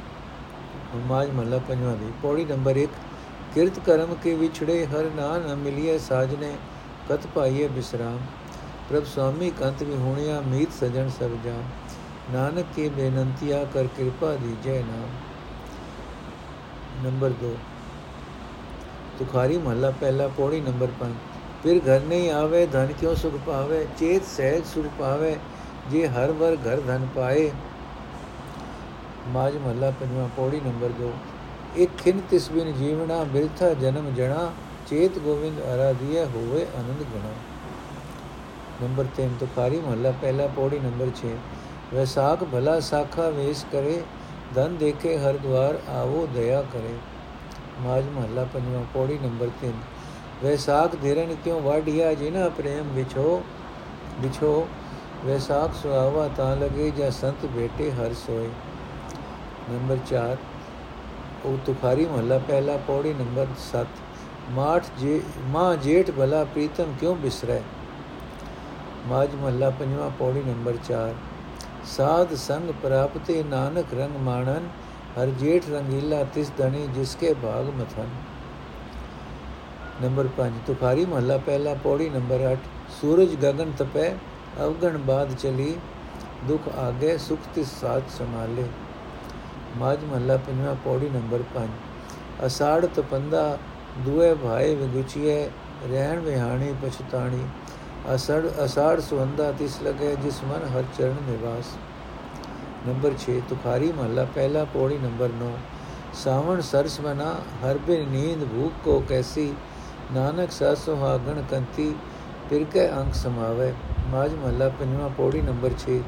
[1.06, 2.90] ਮਾਜ ਮਹੱਲਾ ਪੰਜਵਾਂ ਦੀ। ਪੌੜੀ ਨੰਬਰ 1
[3.54, 6.52] ਕਿਰਤ ਕਰਮ ਕੇ ਵਿਛੜੇ ਹਰ ਨਾਨ ਮਿਲਿਏ ਸਾਜਨੇ,
[7.08, 8.18] ਕਤ ਪਾਈਏ ਬਿਸਰਾਮ।
[8.90, 11.62] ਪ੍ਰਭ ਸੁਆਮੀ ਕੰਤ ਵੀ ਹੋਣਿਆ ਮੀਤ ਸਜਣ ਸਭ ਜਾਨ
[12.32, 15.08] ਨਾਨਕ ਕੇ ਬੇਨੰਤੀਆ, ਕਰ ਕਿਰਪਾ ਦੀਜੈ ਨਾਮ।
[17.04, 17.54] ਨੰਬਰ 2
[19.18, 21.14] ਤੁਖਾਰੀ ਮਹੱਲਾ, ਪਹਿਲਾ ਪੌੜੀ ਨੰਬਰ 5
[21.62, 23.86] ਫਿਰ ਘਰ ਨਹੀਂ ਆਵੇ, ਧਨ ਕਿਉ ਸੁਖ ਪਾਵੇ?
[23.98, 25.36] ਚੇਤ ਸਹਿਜ ਸੁਖ ਪਾਵੇ,
[25.90, 27.50] ਜੇ ਹਰ ਵਰ ਘਰ ਧਨ ਪਾਏ।
[29.28, 31.12] ਮਾਜ ਮਹੱਲਾ, ਪੰਜਵਾਂ ਪੌੜੀ ਨੰਬਰ 2
[31.76, 34.50] ਇੱਕ ਖਿਨ ਤਿਸ ਬਿਨ ਜੀਵਣਾ, ਬਿਰਥਾ ਜਨਮ ਜਣਾ,
[34.88, 37.32] ਚੇਤ ਗੋਵਿੰਦ ਆਰਾਧਿਆ ਹੋਵੇ ਆਨੰਦ ਗਣਾ।
[38.82, 41.36] ਨੰਬਰ 3 ਤੁਖਾਰੀ ਮਹੱਲਾ, ਪਹਿਲਾ ਪੌੜੀ, ਨੰਬਰ 6
[41.94, 44.02] ਵੈਸਾਖ ਭਲਾ ਸਾਖਾ ਵੇਸ ਕਰੇ,
[44.54, 46.94] ਧਨ ਦੇਖੇ ਹਰ ਦਵਾਰ ਆਵੋ ਦਇਆ ਕਰੇ।
[47.80, 49.80] ਮਾਜ ਮਹੱਲਾ, ਪੰਜਵਾਂ ਪੌੜੀ, ਨੰਬਰ 3
[50.42, 53.42] ਵੈਸਾਖ ਧਿਰਨ ਕਿਉ ਵਾਢਿਆ ਜਿਨਾ ਪ੍ਰੇਮ ਵਿਛੋ
[54.20, 54.66] ਵਿਛੋ।
[55.26, 58.48] ਵੈਸਾਖ ਸੁਆਵਾ ਤਾਂ ਲਗੇ, ਜਾਂ ਸੰਤ ਬੇਟੇ ਹਰ ਸੋਏ।
[59.70, 60.36] ਨੰਬਰ 4
[61.44, 64.00] ਉਹ ਤੁਖਾਰੀ ਮਹੱਲਾ ਪਹਿਲਾ ਪੌੜੀ ਨੰਬਰ 7
[64.50, 65.20] ਮਾਠ ਜੇ
[65.50, 67.60] ਮਾਂ ਜੇਠ ਭਲਾ ਪ੍ਰੀਤਮ ਕਿਉਂ ਬਿਸਰੈ
[69.08, 71.12] ਮਾਜ ਮਹੱਲਾ ਪੰਜਵਾਂ ਪੌੜੀ ਨੰਬਰ 4
[71.86, 74.68] ਸਾਧ ਸੰਗ ਪ੍ਰਾਪਤੇ ਨਾਨਕ ਰੰਗ ਮਾਣਨ
[75.18, 78.10] ਹਰ ਜੇਠ ਰੰਗੀਲਾ ਤਿਸ ਧਣੀ ਜਿਸਕੇ ਭਾਗ ਮਥਨ
[80.02, 82.56] ਨੰਬਰ 5 ਤੁਖਾਰੀ ਮਹੱਲਾ ਪਹਿਲਾ ਪੌੜੀ ਨੰਬਰ 8
[83.00, 84.10] ਸੂਰਜ ਗगन ਤਪੈ
[84.58, 85.74] ਅਵਗਣ ਬਾਦ ਚਲੀ
[86.46, 88.64] ਦੁਖ ਆਗੇ ਸੁਖ ਤਿਸ ਸਾਥ ਸੰਭਾਲੇ
[89.78, 93.58] ਮਾਝ ਮਹੱਲਾ ਪੰਜਵਾਂ ਪੌੜੀ ਨੰਬਰ 5 ਅਸਾੜ ਤਪੰਦਾ
[93.98, 95.50] ਦੁਏ ਭਾਏ ਵਿਗੁਚੀਏ,
[95.90, 97.44] ਰਹਿਣ ਵਿਹਾਣੀ ਪਛਤਾਣੀ।
[98.14, 101.76] ਅਸੜ, ਅਸਾੜ ਸੁਵੰਦਾ ਤਿਸ ਲਗੇ, ਜਿਸ ਮਨ ਹਰ ਚਰਨ ਨਿਵਾਸ।
[102.86, 105.50] ਨੰਬਰ 6 ਤੁਖਾਰੀ ਮਹੱਲਾ ਪਹਿਲਾ ਪੌੜੀ ਨੰਬਰ 9
[106.14, 107.34] ਸਾਵਣ ਸਰਸ ਬਨਾ
[107.64, 109.52] ਹਰ ਬਿਨ ਨੀਂਦ ਭੂਖ ਕੋ ਕੈਸੀ।
[110.12, 111.94] ਨਾਨਕ ਸਾ ਸੁਹਾਗਣ ਕੰਤੀ
[112.50, 113.72] ਫਿਰ ਕੇ ਅੰਕ ਸਮਾਵੇ।
[114.10, 115.98] ਮਾਜ ਮਹੱਲਾ ਪੰਜਵਾਂ ਪੌੜੀ ਨੰਬਰ 6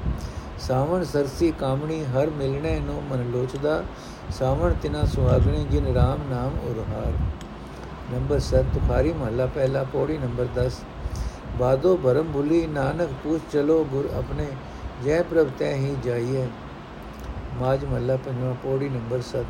[0.62, 3.82] ਸਾਵਣ ਸਰਸੀ ਕਾਮਣੀ ਹਰ ਮਿਲਣੇ ਨੂੰ ਮਨ ਲੋਚਦਾ,
[4.30, 7.12] ਸਾਵਣ ਤਿਨਾ ਸੁਹਾਗਣੀ ਜਿਨ RAM ਨਾਮ ਉਰਹਾਰ।
[8.12, 10.82] ਨੰਬਰ 7 ਤੁਖਾਰੀ ਮਹੱਲਾ ਪਹਿਲਾ, ਪੌੜੀ ਨੰਬਰ 10
[11.58, 14.46] ਬਾਦੋ ਭਰਮ ਭੁਲੀ, ਨਾਨਕ ਪੁੱਛ ਚਲੋ ਗੁਰ ਆਪਣੇ,
[15.04, 16.46] ਜੈ ਪ੍ਰਭ ਤੈ ਹੀ ਜਾਈਏ
[17.60, 19.44] ਮਾਜ ਮਹੱਲਾ ਪੰਜਵਾਂ, ਪੌੜੀ ਨੰਬਰ 7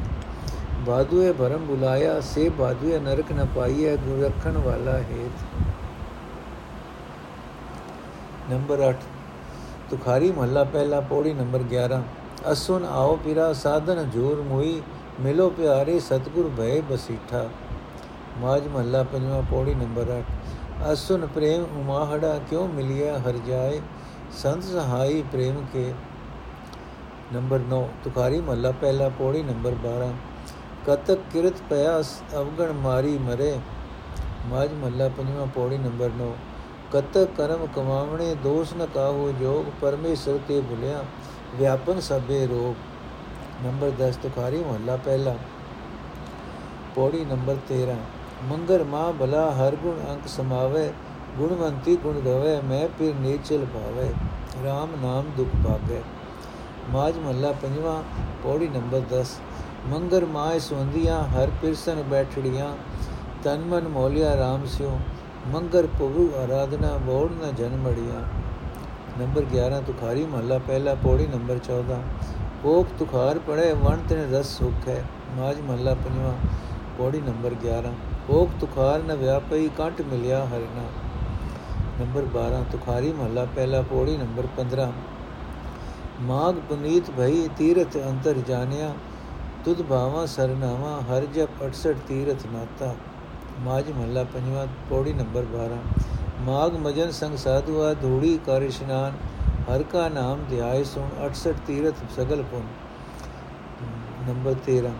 [0.86, 5.44] ਬਾਦੂਏ ਭਰਮ ਬੁਲਾਇਆ ਸੇ ਬਾਦੂਏ ਨਰਕ ਨ ਪਾਈਏ ਗੁਰ ਰੱਖਣ ਵਾਲਾ ਹੇਤ।
[8.50, 9.11] ਨੰਬਰ 8
[9.92, 11.96] ਤੁਖਾਰੀ ਮਹੱਲਾ ਪਹਿਲਾ ਪੌੜੀ ਨੰਬਰ 11
[12.52, 14.82] ਅਸੁਨ ਆਓ ਪਿਰਾ ਸਾਧਨ ਜੋਰ ਮੋਈ,
[15.20, 17.48] ਮਿਲੋ ਪਿਆਰੇ ਸਤਗੁਰ ਭਏ ਬਸੀਠਾ।
[18.40, 20.22] ਮਾਜ ਮਹੱਲਾ ਪੰਜਵਾਂ ਪੌੜੀ ਨੰਬਰ 8
[20.92, 23.80] ਅਸੁਨ ਪ੍ਰੇਮ ਉਮਾਹੜਾ ਕਿਉ ਮਿਲਿਆ ਹਰ ਜਾਏ?
[24.32, 25.92] ਸੰਤ ਸਹਾਈ ਪ੍ਰੇਮ ਕੇ।
[27.34, 30.10] ਨੰਬਰ 9 ਤੁਖਾਰੀ ਮਹੱਲਾ ਪਹਿਲਾ ਪੌੜੀ ਨੰਬਰ 12
[30.86, 33.58] ਕਤਕ ਕਿਰਤ ਪਿਆਸ ਅਵਗਣ ਮਾਰੀ ਮਰੇ।
[34.46, 36.32] ਮਾਜ ਮਹੱਲਾ ਪੰਜਵਾਂ ਪੌੜੀ ਨੰਬਰ 9
[36.92, 41.04] ਕਤਕ ਕਰਮ ਕਮਾਵਣੇ, ਦੋਸ਼ ਨ ਕਾਹੋ ਜੋਗ, ਪਰਮੇਸ਼ਰ ਤੇ ਭੁਲਿਆ
[41.56, 42.74] ਵਿਆਪਨ ਸਭੇ ਰੋਗ।
[43.64, 45.36] ਨੰਬਰ 10 ਤੁਖਾਰੀ ਮਹੱਲਾ ਪਹਿਲਾ।
[46.94, 47.96] ਪੌੜੀ ਨੰਬਰ 13
[48.44, 50.92] ਮੰਗਰ ਮਾਂ ਭਲਾ ਹਰ ਗੁਣ ਅੰਕ ਸਮਾਵੇ,
[51.38, 54.08] ਗੁਣਵੰਤੀ ਗੁਣ ਗਵੇ, ਮੈਂ ਫਿਰ ਨੀਚਲ ਭਾਵੇ
[54.64, 56.02] RAM ਨਾਮ ਦੁਖ ਭਾਗੇ
[56.90, 58.02] ਮਾਜ ਮਹੱਲਾ ਪੰਜਵਾਂ,
[58.44, 59.38] ਪੌੜੀ ਨੰਬਰ 10
[59.86, 62.74] ਮੰਗਰ ਮਾਇ ਸੁੰਦੀਆਂ ਹਰ ਪਿਰਸਨ ਬੈਠੜੀਆਂ,
[63.44, 64.98] ਤਨ ਮਨ ਮੋਲਿਆ RAM ਸਿਓ
[65.48, 68.20] ਮੰਗਰ ਪ੍ਰਭੂ ਆਰਾਧਨਾ ਬੋੜ ਨ ਜਨਮੜੀਆਂ
[69.18, 71.98] ਨੰਬਰ 11 ਤੁਖਾਰੀ ਮਹੱਲਾ, ਪਹਿਲਾ ਪੌੜੀ, ਨੰਬਰ 14
[72.62, 75.04] ਕੋਕ ਤੁਖਾਰ ਪੜੇ ਵਣ ਤਨ, ਰਸ ਸੁਖ ਹੈ।
[75.36, 76.32] ਮਾਜ ਮਹੱਲਾ ਪੰਜਵਾਂ,
[76.98, 77.92] ਪੌੜੀ ਨੰਬਰ 11
[78.26, 80.84] ਕੋਕ ਤੁਖਾਰ ਨ ਵਿਆਪਈ ਕੰਟ ਮਿਲਿਆ ਹਰਨਾ।
[82.00, 84.92] ਨੰਬਰ 12 ਤੁਖਾਰੀ ਮਹੱਲਾ, ਪਹਿਲਾ ਪੌੜੀ, ਨੰਬਰ 15
[86.20, 88.94] ਮਾਗ ਪੁਨੀਤ ਭਈ, ਤੀਰਥ ਅੰਤਰ ਜਾਣਿਆ।
[89.64, 92.94] ਤੁਧ ਭਾਵਾ, ਸਰਨਾਵਾ, ਹਰ ਜਪ 68 ਤੀਰਥ ਨਾਤਾ।
[93.62, 95.76] ਮਾਜ ਮਹੱਲਾ ਪੰਜਵਾਂ ਪੌੜੀ ਨੰਬਰ 12
[96.42, 99.16] ਮਾਗ ਮਜਨ ਸੰਗ ਸਾਧੂਆ ਧੂੜੀ ਕਰ ਇਸ਼ਨਾਨ
[99.68, 102.62] ਹਰ ਕਾ ਨਾਮ ਧਿਆਏ ਸੁਣ 68 ਤੀਰਥ ਸਗਲ ਪੁਨ
[104.28, 104.92] ਨੰਬਰ 13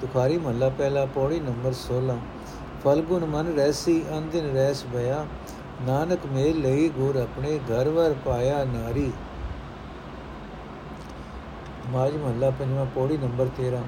[0.00, 2.18] ਤੁਖਾਰੀ ਮਹੱਲਾ ਪਹਿਲਾ ਪੌੜੀ ਨੰਬਰ 16
[2.84, 5.24] ਫਲਗੁਨ ਮਨ ਰਹਿਸੀ ਅੰਦਿਨ ਰਹਿਸ ਭਇਆ
[5.86, 9.10] ਨਾਨਕ ਮੇਲ ਲਈ ਗੁਰ ਆਪਣੇ ਘਰ ਵਰ ਪਾਇਆ ਨਾਰੀ
[11.90, 13.82] ਮਾਜ ਮਹੱਲਾ ਪੰਜਵਾਂ ਪੌੜੀ ਨੰਬਰ 13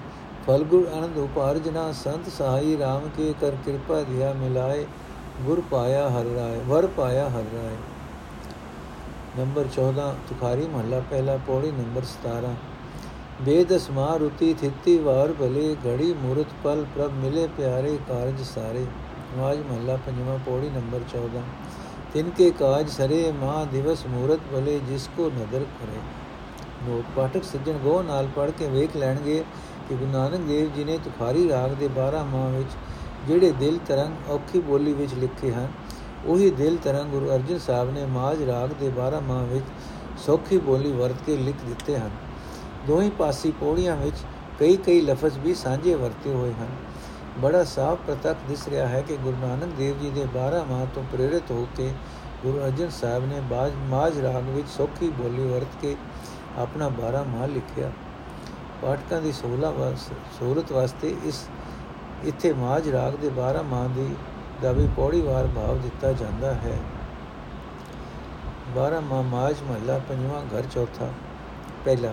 [0.47, 4.87] ਫਲਗੁਰ ਅਨੰਦ ਉਪਾਰਜਨਾ ਸੰਤ ਸਹਾਈ RAM ਕੇ ਕਰ ਕਿਰਪਾ ਦਿਆ ਮਿਲਾਏ
[5.47, 7.77] ਗੁਰ ਪਾਇਆ ਹਰ ਰਾਏ ਵਰ ਪਾਇਆ ਹਰ ਰਾਏ
[9.39, 12.55] ਨੰਬਰ 14 ਤੁਖਾਰੀ ਮਹੱਲਾ ਪਹਿਲਾ ਪੌੜੀ ਨੰਬਰ 17
[13.41, 18.87] ਬੇਦ ਸਮਾ ਰੁਤੀ ਥਿੱਤੀ ਵਾਰ ਭਲੇ ਘੜੀ ਮੂਰਤ ਪਲ ਪ੍ਰਭ ਮਿਲੇ ਪਿਆਰੇ ਕਾਰਜ ਸਾਰੇ
[19.37, 21.43] ਮਾਜ ਮਹੱਲਾ ਪੰਜਵਾਂ ਪੌੜੀ ਨੰਬਰ 14
[22.15, 26.01] ਤਿਨਕੇ ਕਾਜ ਸਰੇ ਮਾ ਦਿਵਸ ਮੂਰਤ ਭਲੇ ਜਿਸ ਕੋ ਨਦਰ ਕਰੇ
[26.85, 29.43] ਨੋਟ ਪਾਠਕ ਸੱਜਣ ਗੋ ਨਾਲ ਪੜ ਕੇ ਵੇਖ ਲੈਣਗੇ
[29.91, 32.75] ਕਿ ਗੁਰੂ ਨਾਨਕ ਦੇਵ ਜੀ ਨੇ ਤੁਖਾਰੀ ਰਾਗ ਦੇ 12 ਮਾਹ ਵਿੱਚ
[33.27, 35.69] ਜਿਹੜੇ ਦਿਲ ਤਰੰਗ ਔਖੀ ਬੋਲੀ ਵਿੱਚ ਲਿਖੇ ਹਨ,
[36.27, 39.65] ਉਹੀ ਦਿਲ ਤਰੰਗ ਗੁਰੂ ਅਰਜਨ ਸਾਹਿਬ ਨੇ ਮਾਜ ਰਾਗ ਦੇ 12 ਮਾਹ ਵਿੱਚ
[40.27, 42.11] ਸੌਖੀ ਬੋਲੀ ਵਰਤ ਕੇ ਲਿਖ ਦਿੱਤੇ ਹਨ।
[42.87, 44.17] ਦੋਹੀਂ ਪਾਸੀ ਪੌੜੀਆਂ ਵਿੱਚ
[44.61, 46.69] ਕਈ ਕਈ ਲਫ਼ਜ਼ ਵੀ ਸਾਂਝੇ ਵਰਤੇ ਹੋਏ ਹਨ।
[47.39, 51.03] ਬੜਾ ਸਾਫ਼ ਪ੍ਰਤੱਖ ਦਿਸ ਰਿਹਾ ਹੈ ਕਿ ਗੁਰੂ ਨਾਨਕ ਦੇਵ ਜੀ ਦੇ 12 ਮਾਹ ਤੋਂ
[51.13, 51.91] ਪ੍ਰੇਰਿਤ ਹੋ ਕੇ
[52.43, 55.97] ਗੁਰੂ ਅਰਜਨ ਸਾਹਿਬ ਨੇ ਬਾਜ ਮਾਜ ਰਾਗ ਵਿੱਚ ਸੌਖੀ ਬੋਲੀ ਵਰਤ ਕੇ
[56.59, 57.91] ਆਪਣਾ 12 ਮਾਹ ਲਿਖਿਆ।
[58.83, 61.45] ਪਾਠਕਾਂ ਦੀ ਸਹੂਲਤ ਵਾਸਤੇ ਇਸ,
[62.25, 64.09] ਇੱਥੇ ਮਾਜ ਰਾਗ ਦੇ 12 ਮਾਹ ਦੀ,
[64.63, 66.77] ਦਾ ਵੀ ਪੌੜੀਵਾਰ ਭਾਵ ਦਿੱਤਾ ਜਾਂਦਾ ਹੈ।
[68.75, 71.11] 12 ਮਾਹ ਮਾਜ ਮਹੱਲਾ, ਪੰਜਵਾਂ ਘਰ ਚੌਥਾ।
[71.85, 72.13] ਪਹਿਲਾ,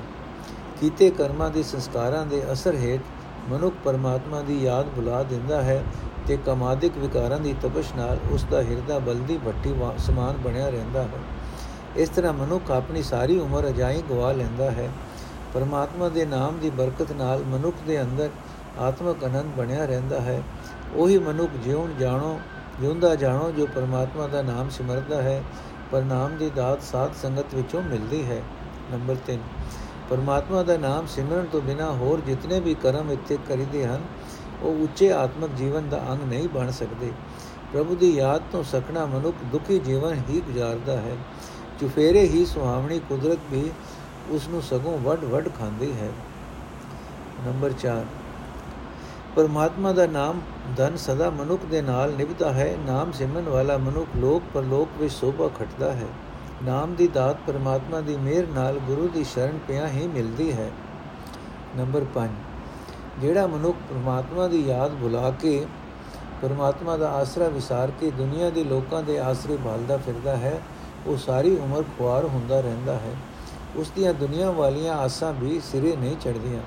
[0.80, 3.02] ਕੀਤੇ ਕਰਮਾਂ ਦੇ ਸੰਸਕਾਰਾਂ ਦੇ ਅਸਰ ਹੇਠ
[3.50, 5.84] ਮਨੁੱਖ ਪਰਮਾਤਮਾ ਦੀ ਯਾਦ ਭੁਲਾ ਦਿੰਦਾ ਹੈ
[6.28, 11.20] ਤੇ ਕਮਾਦਿਕ ਵਿਕਾਰਾਂ ਦੀ ਤਪਸ਼ ਨਾਲ ਉਸ ਦਾ ਹਿਰਦਾ ਬਲਦੀ ਭੱਟੀ ਸਮਾਨ ਬਣਿਆ ਰਹਿੰਦਾ ਹੈ।
[11.96, 14.90] ਇਸ ਤਰ੍ਹਾਂ ਮਨੁੱਖ ਆਪਣੀ ਸਾਰੀ ਉਮਰ ਅਜਾਈ ਗਵਾ ਲੈਂਦਾ ਹੈ।
[15.54, 18.30] ਪਰਮਾਤਮਾ ਦੇ ਨਾਮ ਦੀ ਬਰਕਤ ਨਾਲ ਮਨੁੱਖ ਦੇ ਅੰਦਰ
[18.80, 20.42] ਆਤਮਕ ਆਨੰਦ ਬਣਿਆ ਰਹਿੰਦਾ ਹੈ।
[20.96, 22.40] ਉਹੀ ਮਨੁੱਖ ਜਿਉਣ ਜਾਣੋ,
[22.82, 25.42] ਜਿਉਂਦਾ ਜਾਣੋ, ਜੋ ਪਰਮਾਤਮਾ ਦਾ ਨਾਮ ਸਿਮਰਦਾ ਹੈ
[25.92, 28.42] ਪਰ ਨਾਮ ਦੀ ਦਾਤ ਸਾਧ ਸੰਗਤ ਵਿੱਚੋਂ ਮਿਲਦੀ ਹੈ।
[28.92, 29.40] ਨੰਬਰ 3
[30.10, 34.02] ਪਰਮਾਤਮਾ ਦਾ ਨਾਮ ਸਿਮਰਨ ਤੋਂ ਬਿਨਾ ਹੋਰ ਜਿਤਨੇ ਵੀ ਕਰਮ ਇੱਥੇ ਕਰੀਦੇ ਹਨ,
[34.64, 37.12] ਉਹ ਉੱਚੇ ਆਤਮਿਕ ਜੀਵਨ ਦਾ ਅੰਗ ਨਹੀਂ ਬਣ ਸਕਦੇ।
[37.74, 41.16] ਪ੍ਰਭੂ ਦੀ ਯਾਦ ਤੋਂ ਸਕਣਾ ਮਨੁੱਖ ਦੁਖੀ ਜੀਵਨ ਹੀ ਗੁਜ਼ਾਰਦਾ ਹੈ।
[41.80, 43.70] ਚੁਫੇਰੇ ਹੀ ਸੁਹਾਵਣੀ ਕੁਦਰਤ ਵੀ
[44.30, 46.10] ਉਸ ਨੂੰ ਸਗੋਂ ਵੱਡ ਵੱਡ ਖਾਂਦੀ ਹੈ।
[47.46, 48.06] ਨੰਬਰ 4
[49.36, 50.42] ਪਰਮਾਤਮਾ ਦਾ ਨਾਮ
[50.78, 55.48] ਧਨ ਸਦਾ ਮਨੁੱਖ ਦੇ ਨਾਲ ਨਿਭਦਾ ਹੈ। ਨਾਮ ਸਿਮਰਨ ਵਾਲਾ ਮਨੁੱਖ ਲੋਕ ਪਰਲੋਕ ਵਿੱਚ ਸੋਭਾ
[55.60, 56.08] ਖਟਦਾ ਹੈ।
[56.64, 60.70] ਨਾਮ ਦੀ ਦਾਤ ਪਰਮਾਤਮਾ ਦੀ ਮਿਹਰ ਨਾਲ ਗੁਰੂ ਦੀ ਸ਼ਰਨ ਪਿਆ ਹੀ ਮਿਲਦੀ ਹੈ।
[61.78, 65.66] ਨੰਬਰ 5 ਜਿਹੜਾ ਮਨੁੱਖ ਪਰਮਾਤਮਾ ਦੀ ਯਾਦ ਭੁਲਾ ਕੇ
[66.42, 70.60] ਪਰਮਾਤਮਾ ਦਾ ਆਸਰਾ ਵਿਸਾਰ ਕੇ ਦੁਨੀਆ ਦੇ ਲੋਕਾਂ ਦੇ ਆਸਰੇ ਭਾਲਦਾ ਫਿਰਦਾ ਹੈ,
[71.08, 73.16] ਉਹ ਸਾਰੀ ਉਮਰ ਖੁਆਰ ਹੁੰਦਾ ਰਹਿੰਦਾ ਹੈ।
[73.76, 76.62] ਉਸ ਦੀਆਂ ਦੁਨੀਆ ਵਾਲੀਆਂ ਆਸਾਂ ਵੀ ਸਿਰੇ ਨਹੀਂ ਚੜਦੀਆਂ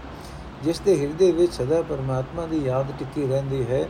[0.65, 3.89] ਜਿਸ ਦੇ ਹਿਰਦੇ ਵਿੱਚ ਸਦਾ ਪਰਮਾਤਮਾ ਦੀ ਯਾਦ ਟਿੱਕੀ ਰਹਿੰਦੀ ਹੈ,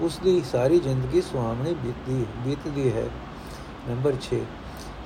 [0.00, 3.06] ਉਸ ਦੀ ਸਾਰੀ ਜ਼ਿੰਦਗੀ ਸੁਹਾਵਣੀ ਬੀਤਦੀ ਬੀਤਦੀ ਹੈ।
[3.88, 4.40] ਨੰਬਰ 6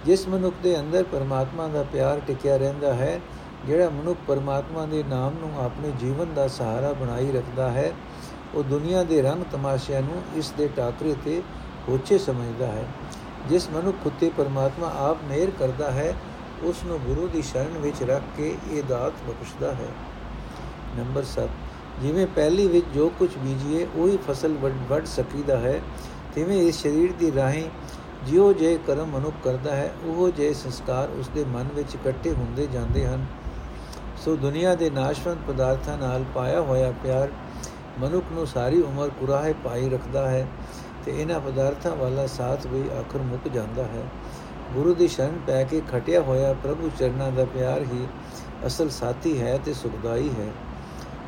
[0.04, 3.20] ਜਿਸ ਮਨੁੱਖ ਦੇ ਅੰਦਰ ਪਰਮਾਤਮਾ ਦਾ ਪਿਆਰ ਟਿਕਿਆ ਰਹਿੰਦਾ ਹੈ,
[3.66, 7.92] ਜਿਹੜਾ ਮਨੁੱਖ ਪਰਮਾਤਮਾ ਦੇ ਨਾਮ ਨੂੰ ਆਪਣੇ ਜੀਵਨ ਦਾ ਸਹਾਰਾ ਬਣਾਈ ਰੱਖਦਾ ਹੈ,
[8.54, 11.42] ਉਹ ਦੁਨੀਆ ਦੇ ਰੰਗ ਤਮਾਸ਼ਿਆਂ ਨੂੰ ਇਸ ਦੇ ਟਾਕਰੇ ਤੇ
[11.88, 12.84] ਹੋਛੇ ਸਮਝਦਾ ਹੈ।
[13.48, 16.14] ਜਿਸ ਮਨੁੱਖ ਉਤੇ ਪਰਮਾਤਮਾ ਆਪ ਮਿਹਰ ਕਰਦਾ ਹੈ
[16.64, 19.88] ਉਸ ਨੂੰ ਗੁਰੂ ਦੀ ਸ਼ਰਨ ਵਿੱਚ ਰੱਖ ਕੇ ਇਹ ਦਾਤ ਬਖਸ਼ਦਾ ਹੈ।
[20.96, 21.48] ਨੰਬਰ 7
[22.02, 24.56] ਜਿਵੇਂ ਪਹਿਲੀ ਵਿੱਚ ਜੋ ਕੁਝ ਬੀਜੀਏ, ਉਹੀ ਫਸਲ
[24.90, 25.80] ਵੱਢ ਸਕੀਦਾ ਹੈ।
[26.34, 27.64] ਤਿਵੇਂ ਇਸ ਸਰੀਰ ਦੀ ਰਾਹੀਂ
[28.24, 32.66] ਜਿਉ ਜੇ ਕਰਮ ਮਨੁੱਖ ਕਰਦਾ ਹੈ, ਉਹ ਜੇ ਸੰਸਕਾਰ ਉਸ ਦੇ ਮਨ ਵਿੱਚ ਇਕੱਠੇ ਹੁੰਦੇ
[32.66, 33.26] ਜਾਂਦੇ ਹਨ।
[34.24, 37.28] ਸੋ ਦੁਨੀਆ ਦੇ ਨਾਸ਼ਵੰਤ ਪਦਾਰਥਾਂ ਨਾਲ ਪਾਇਆ ਹੋਇਆ ਪਿਆਰ
[37.98, 40.46] ਮਨੁੱਖ ਨੂੰ ਸਾਰੀ ਉਮਰ ਕੁਰਾਹੇ ਪਾਈ ਰੱਖਦਾ ਹੈ
[41.04, 44.04] ਤੇ ਇਹਨਾਂ ਪਦਾਰਥਾਂ ਵਾਲਾ ਸਾਥ ਵੀ ਆਖਰ ਮੁੱਕ ਜਾਂਦਾ ਹੈ।
[44.74, 48.06] ਗੁਰੂ ਦੀ ਸ਼ਰਨ ਪੈ ਕੇ ਖਟਿਆ ਹੋਇਆ ਪ੍ਰਭੂ ਚਰਨਾਂ ਦਾ ਪਿਆਰ ਹੀ
[48.66, 50.46] ਅਸਲ ਸਾਥੀ ਹੈ ਤੇ ਸੁਖਦਾਈ ਹੈ।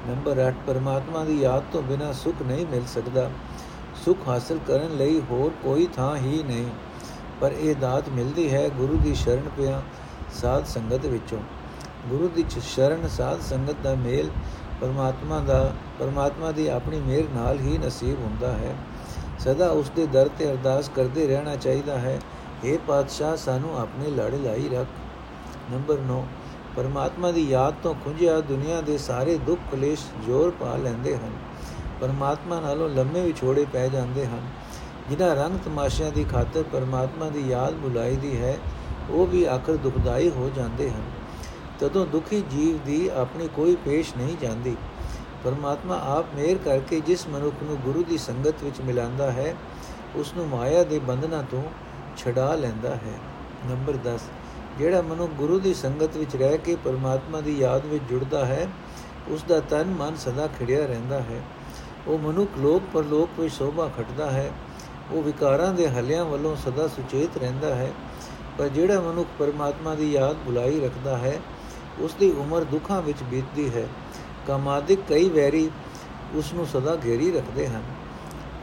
[0.08, 3.30] ਨੰਬਰ 8 ਪਰਮਾਤਮਾ ਦੀ ਯਾਦ ਤੋਂ ਬਿਨਾ ਸੁਖ ਨਹੀਂ ਮਿਲ ਸਕਦਾ।
[4.04, 6.66] ਸੁਖ ਹਾਸਲ ਕਰਨ ਲਈ ਹੋਰ ਕੋਈ ਥਾਂ ਹੀ ਨਹੀਂ,
[7.40, 9.82] ਪਰ ਇਹ ਦਾਤ ਮਿਲਦੀ ਹੈ ਗੁਰੂ ਦੀ ਸ਼ਰਨ ਪਿਆ
[10.34, 11.38] ਸਾਧ ਸੰਗਤ ਵਿੱਚੋਂ।
[12.08, 14.30] ਗੁਰੂ ਦੀ ਸ਼ਰਨ ਸਾਧ ਸੰਗਤ ਦਾ ਮੇਲ
[14.80, 18.74] ਪਰਮਾਤਮਾ ਦਾ, ਪਰਮਾਤਮਾ ਦੀ ਆਪਣੀ ਮਿਹਰ ਨਾਲ ਹੀ ਨਸੀਬ ਹੁੰਦਾ ਹੈ।
[19.38, 22.18] ਸਦਾ ਉਸ ਦੇ ਦਰ ਤੇ ਅਰਦਾਸ ਕਰਦੇ ਰਹਿਣਾ ਚਾਹੀਦਾ ਹੈ।
[22.64, 24.86] اے ਪਾਤਸ਼ਾਹ, ਸਾਨੂੰ ਆਪਣੇ ਲੜ ਲਾਈ ਰੱਖ।
[25.72, 26.24] ਨੰਬਰ 9
[26.76, 31.30] ਪਰਮਾਤਮਾ ਦੀ ਯਾਦ ਤੋਂ ਖੁੰਝਿਆ ਦੁਨੀਆ ਦੇ ਸਾਰੇ ਦੁੱਖ ਕਲੇਸ਼ ਜ਼ੋਰ ਪਾ ਲੈਂਦੇ ਹਨ।
[32.00, 34.40] ਪਰਮਾਤਮਾ ਨਾਲੋਂ ਲੰਮੇ ਵਿਛੋੜੇ ਪੈ ਜਾਂਦੇ ਹਨ।
[35.10, 38.58] ਜਿਨ੍ਹਾਂ ਰੰਗ ਤਮਾਸ਼ਿਆਂ ਦੀ ਖਾਤਰ ਪਰਮਾਤਮਾ ਦੀ ਯਾਦ ਬੁਲਾਈ ਦੀ ਹੈ,
[39.10, 41.02] ਉਹ ਵੀ ਆਖਰ ਦੁਖਦਾਈ ਹੋ ਜਾਂਦੇ ਹਨ।
[41.78, 44.76] ਤਦੋਂ ਦੁਖੀ ਜੀਵ ਦੀ ਆਪਣੀ ਕੋਈ ਪੇਸ਼ ਨਹੀਂ ਜਾਂਦੀ।
[45.44, 49.54] ਪਰਮਾਤਮਾ ਆਪ ਮਿਹਰ ਕਰਕੇ ਜਿਸ ਮਨੁੱਖ ਨੂੰ ਗੁਰੂ ਦੀ ਸੰਗਤ ਵਿੱਚ ਮਿਲਾਂਦਾ ਹੈ
[50.16, 51.62] ਉਸ ਨੂੰ ਮਾਇਆ ਦੇ ਬੰਧਨਾਂ ਤੋਂ
[52.16, 53.18] ਛਡਾ ਲੈਂਦਾ ਹੈ।
[53.66, 54.20] ਨੰਬਰ 10
[54.78, 58.68] ਜਿਹੜਾ ਮਨੁੱਖ ਗੁਰੂ ਦੀ ਸੰਗਤ ਵਿੱਚ ਰਹਿ ਕੇ ਪਰਮਾਤਮਾ ਦੀ ਯਾਦ ਵਿੱਚ ਜੁੜਦਾ ਹੈ
[59.28, 61.42] ਉਸ ਦਾ ਤਨ ਮਨ ਸਦਾ ਖਿੜਿਆ ਰਹਿੰਦਾ ਹੈ।
[62.06, 64.50] ਉਹ ਮਨੁੱਖ ਲੋਕ ਪਰਲੋਕ ਵਿੱਚ ਸ਼ੋਭਾ ਖਟਦਾ ਹੈ।
[65.12, 67.92] ਉਹ ਵਿਕਾਰਾਂ ਦੇ ਹਲਿਆਂ ਵੱਲੋਂ ਸਦਾ ਸੁਚੇਤ ਰਹਿੰਦਾ ਹੈ।
[68.58, 71.40] ਪਰ ਜਿਹੜਾ ਮਨੁੱਖ ਪਰਮਾਤਮਾ ਦੀ ਯਾਦ ਬੁਲਾਈ ਰੱਖਦਾ ਹੈ
[71.98, 73.88] ਉਸ ਦੀ ਉਮਰ ਦੁੱਖਾਂ ਵਿੱਚ ਬੀਤਦੀ ਹੈ।
[74.46, 75.70] ਕਾਮਾਦਿਕ ਕਈ ਵੈਰੀ
[76.34, 77.82] ਉਸ ਨੂੰ ਸਦਾ ਘੇਰੀ ਰੱਖਦੇ ਹਨ।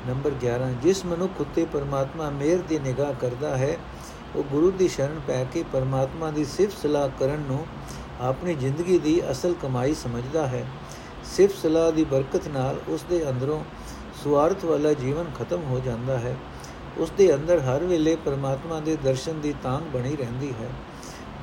[0.08, 3.78] ਨੰਬਰ 11 ਜਿਸ ਮਨੁੱਖ ਉਤੇ ਪਰਮਾਤਮਾ ਮਿਹਰ ਦੀ ਨਿਗਾਹ ਕਰਦਾ ਹੈ,
[4.36, 7.66] ਉਹ ਗੁਰੂ ਦੀ ਸ਼ਰਨ ਪੈ ਕੇ ਪਰਮਾਤਮਾ ਦੀ ਸਿਫਤ ਸਲਾਹ ਕਰਨ ਨੂੰ
[8.22, 10.66] ਆਪਣੀ ਜ਼ਿੰਦਗੀ ਦੀ ਅਸਲ ਕਮਾਈ ਸਮਝਦਾ ਹੈ।
[11.26, 13.64] ਸਿਫਤ ਸਲਾਹ ਦੀ ਬਰਕਤ ਨਾਲ ਉਸ ਦੇ ਅੰਦਰੋਂ
[14.24, 16.36] ਸਵਾਰਥ ਵਾਲਾ ਜੀਵਨ ਖਤਮ ਹੋ ਜਾਂਦਾ ਹੈ।
[16.98, 20.70] ਉਸ ਦੇ ਅੰਦਰ ਹਰ ਵੇਲੇ ਪਰਮਾਤਮਾ ਦੇ ਦਰਸ਼ਨ ਦੀ ਤਾਂਗ ਬਣੀ ਰਹਿੰਦੀ ਹੈ।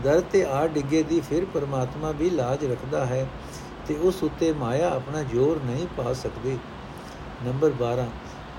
[0.05, 3.27] ਦਰ ਤੇ ਆ ਡਿੱਗੇ ਦੀ ਫਿਰ ਪਰਮਾਤਮਾ ਵੀ ਲਾਜ ਰੱਖਦਾ ਹੈ
[3.87, 6.59] ਤੇ ਉਸ ਉੱਤੇ ਮਾਇਆ ਆਪਣਾ ਜ਼ੋਰ ਨਹੀਂ ਪਾ ਸਕਦੀ।
[7.45, 8.07] ਨੰਬਰ 12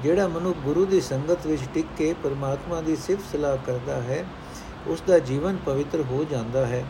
[0.03, 4.25] ਜਿਹੜਾ ਮਨੁ ਗੁਰੂ ਦੀ ਸੰਗਤ ਵਿੱਚ ਟਿਕ ਕੇ ਪਰਮਾਤਮਾ ਦੀ ਸਿਫਤ ਸਲਾਹ ਕਰਦਾ ਹੈ
[4.87, 6.85] ਉਸ ਦਾ ਜੀਵਨ ਪਵਿੱਤਰ ਹੋ ਜਾਂਦਾ ਹੈ।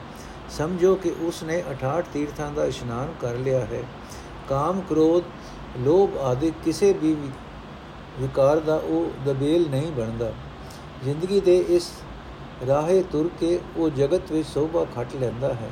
[0.49, 3.83] ਸਮਝੋ ਕਿ ਉਸ ਨੇ 68 ਤੀਰਥਾਂ ਦਾ ਇਸ਼ਨਾਨ ਕਰ ਲਿਆ ਹੈ।
[4.49, 5.23] ਕਾਮ, ਕ੍ਰੋਧ,
[5.79, 7.17] ਲੋਭ ਆਦਿ ਕਿਸੇ ਵੀ
[8.19, 10.33] ਵਿਕਾਰ ਦਾ ਉਹ ਦਬੇਲ ਨਹੀਂ ਬਣਦਾ।
[11.03, 11.91] ਜ਼ਿੰਦਗੀ ਦੇ ਇਸ
[12.67, 15.69] ਰਾਹੇ ਤੁਰ ਕੇ ਉਹ ਜਗਤ ਵਿੱਚ ਸੋਭਾ ਖਟ ਲੈਂਦਾ ਹੈ।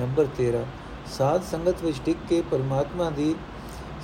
[0.00, 0.64] ਨੰਬਰ 13
[1.06, 3.34] ਸਾਧ ਸੰਗਤ ਵਿੱਚ ਟਿਕ ਕੇ ਪਰਮਾਤਮਾ ਦੀ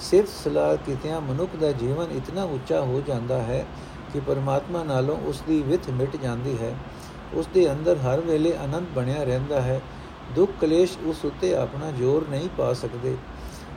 [0.01, 3.67] ਸਿਫਤ ਸਲਾਹ ਕੀਤਿਆਂ ਮਨੁੱਖ ਦਾ ਜੀਵਨ ਇਤਨਾ ਉੱਚਾ ਹੋ ਜਾਂਦਾ ਹੈ
[4.13, 6.75] ਕਿ ਪਰਮਾਤਮਾ ਨਾਲੋਂ ਉਸ ਦੀ ਵਿਥ ਮਿਟ ਜਾਂਦੀ ਹੈ।
[7.35, 9.81] ਉਸ ਦੇ ਅੰਦਰ ਹਰ ਵੇਲੇ ਆਨੰਦ ਬਣਿਆ ਰਹਿੰਦਾ ਹੈ।
[10.35, 13.17] ਦੁੱਖ ਕਲੇਸ਼ ਉਸ ਉੱਤੇ ਆਪਣਾ ਜ਼ੋਰ ਨਹੀਂ ਪਾ ਸਕਦੇ।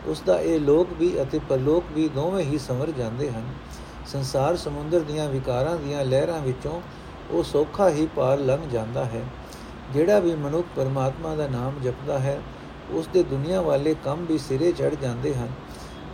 [0.05, 3.43] ਉਸ ਦਾ ਇਹ ਲੋਕ ਵੀ ਅਤੇ ਪਰਲੋਕ ਵੀ ਦੋਵੇਂ ਹੀ ਸਮਰ ਜਾਂਦੇ ਹਨ।
[4.07, 6.81] ਸੰਸਾਰ ਸਮੁੰਦਰ ਦੀਆਂ ਵਿਕਾਰਾਂ ਦੀਆਂ ਲਹਿਰਾਂ ਵਿੱਚੋਂ
[7.31, 9.23] ਉਹ ਸੌਖਾ ਹੀ ਪਾਰ ਲੰਘ ਜਾਂਦਾ ਹੈ।
[9.93, 12.41] ਜਿਹੜਾ ਵੀ ਮਨੁੱਖ ਪਰਮਾਤਮਾ ਦਾ ਨਾਮ ਜਪਦਾ ਹੈ,
[12.91, 15.47] ਉਸ ਦੇ ਦੁਨੀਆ ਵਾਲੇ ਕੰਮ ਵੀ ਸਿਰੇ ਚੜ ਜਾਂਦੇ ਹਨ।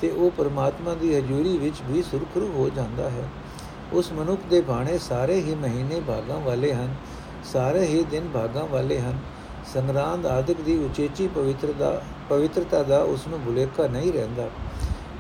[0.02, 3.30] ਤੇ ਉਹ ਪਰਮਾਤਮਾ ਦੀ ਹਜ਼ੂਰੀ ਵਿੱਚ ਵੀ ਸੁਰਖਰੂ ਹੋ ਜਾਂਦਾ ਹੈ।
[3.94, 6.96] ਉਸ ਮਨੁੱਖ ਦੇ ਬਾਣੇ ਸਾਰੇ ਹੀ ਮਹੀਨੇ ਭਾਗਾਂ ਵਾਲੇ ਹਨ,
[7.44, 9.18] ਸਾਰੇ ਹੀ ਦਿਨ ਭਾਗਾਂ ਵਾਲੇ ਹਨ।
[9.74, 14.50] ਸੰਗਰਾਂਦ ਆਦਿਕ ਦੀ ਉਚੇਚੀ ਪਵਿੱਤਰਤਾ ਪਵਿੱਤਰਤਾ ਦਾ ਉਸ ਨੂੰ ਭੁਲੇਖਾ ਨਹੀਂ ਰਹਿੰਦਾ।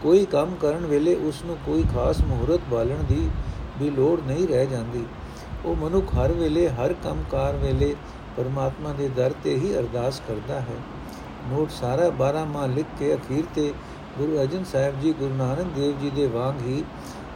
[0.03, 3.29] ਕੋਈ ਕੰਮ ਕਰਨ ਵੇਲੇ ਉਸ ਨੂੰ ਕੋਈ ਖਾਸ ਮਹੂਰਤ ਬਾਲਣ ਦੀ
[3.81, 5.05] ਵੀ ਲੋੜ ਨਹੀਂ ਰਹਿ ਜਾਂਦੀ।
[5.65, 7.95] ਉਹ ਮਨੁੱਖ ਹਰ ਵੇਲੇ, ਹਰ ਕੰਮਕਾਰ ਵੇਲੇ
[8.37, 10.77] ਪਰਮਾਤਮਾ ਦੇ ਦਰ ਤੇ ਹੀ ਅਰਦਾਸ ਕਰਦਾ ਹੈ।
[11.49, 13.73] ਨੋਟ ਸਾਰਾ 12 ਮਾਹ ਲਿਖ ਕੇ ਅਖੀਰ ਤੇ
[14.17, 16.83] ਗੁਰੂ ਅਰਜਨ ਸਾਹਿਬ ਜੀ, ਗੁਰੂ ਨਾਨਕ ਦੇਵ ਜੀ ਦੇ ਵਾਂਗ ਹੀ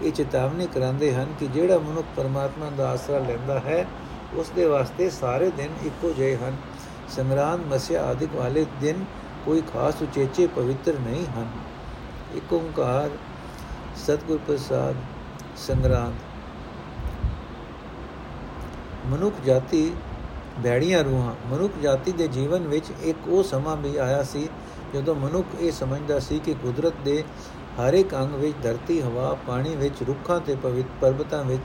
[0.01, 3.85] ਇਹ ਚੇਤਾਵਨੀ ਕਰਾਉਂਦੇ ਹਨ ਕਿ ਜਿਹੜਾ ਮਨੁੱਖ ਪਰਮਾਤਮਾ ਦਾ ਆਸਰਾ ਲੈਂਦਾ ਹੈ
[4.33, 6.55] ਉਸ ਦੇ ਵਾਸਤੇ ਸਾਰੇ ਦਿਨ ਇੱਕੋ ਜਿਹੇ ਹਨ।
[7.09, 9.05] ਸੰਗਰਾਂਦ, ਮਸਿਆ ਆਦਿਕ ਵਾਲੇ ਦਿਨ
[9.45, 11.47] ਕੋਈ ਖਾਸ ਉਚੇਚੇ ਪਵਿੱਤਰ ਨਹੀਂ ਹਨ।
[12.35, 13.09] ਇੱਕ ਓੰਕਾਰ,
[13.95, 14.95] ਸਤਿਗੁਰ ਪ੍ਰਸਾਦ,
[15.57, 16.13] ਸੰਗਰਾਂਦ।
[19.05, 19.91] ਮਨੁੱਖ ਜਾਤੀ
[20.63, 24.49] ਭੈੜੀਆਂ ਰੂਹਾਂ, ਮਨੁੱਖ ਜਾਤੀ ਦੇ ਜੀਵਨ ਵਿੱਚ ਇੱਕ ਉਹ ਸਮਾਂ ਵੀ ਆਇਆ ਸੀ
[24.93, 27.23] ਜਦੋਂ ਮਨੁੱਖ ਇਹ ਸਮਝਦਾ ਸੀ ਕਿ ਕੁਦਰਤ ਦੇ
[27.79, 31.61] ਹਰ ਇੱਕ ਅੰਗ ਵਿੱਚ ਧਰਤੀ, ਹਵਾ, ਪਾਣੀ ਵਿੱਚ ਰੁੱਖਾਂ ਤੇ ਪਵਿੱਤ ਪਰਬਤਾਂ ਵਿੱਚ,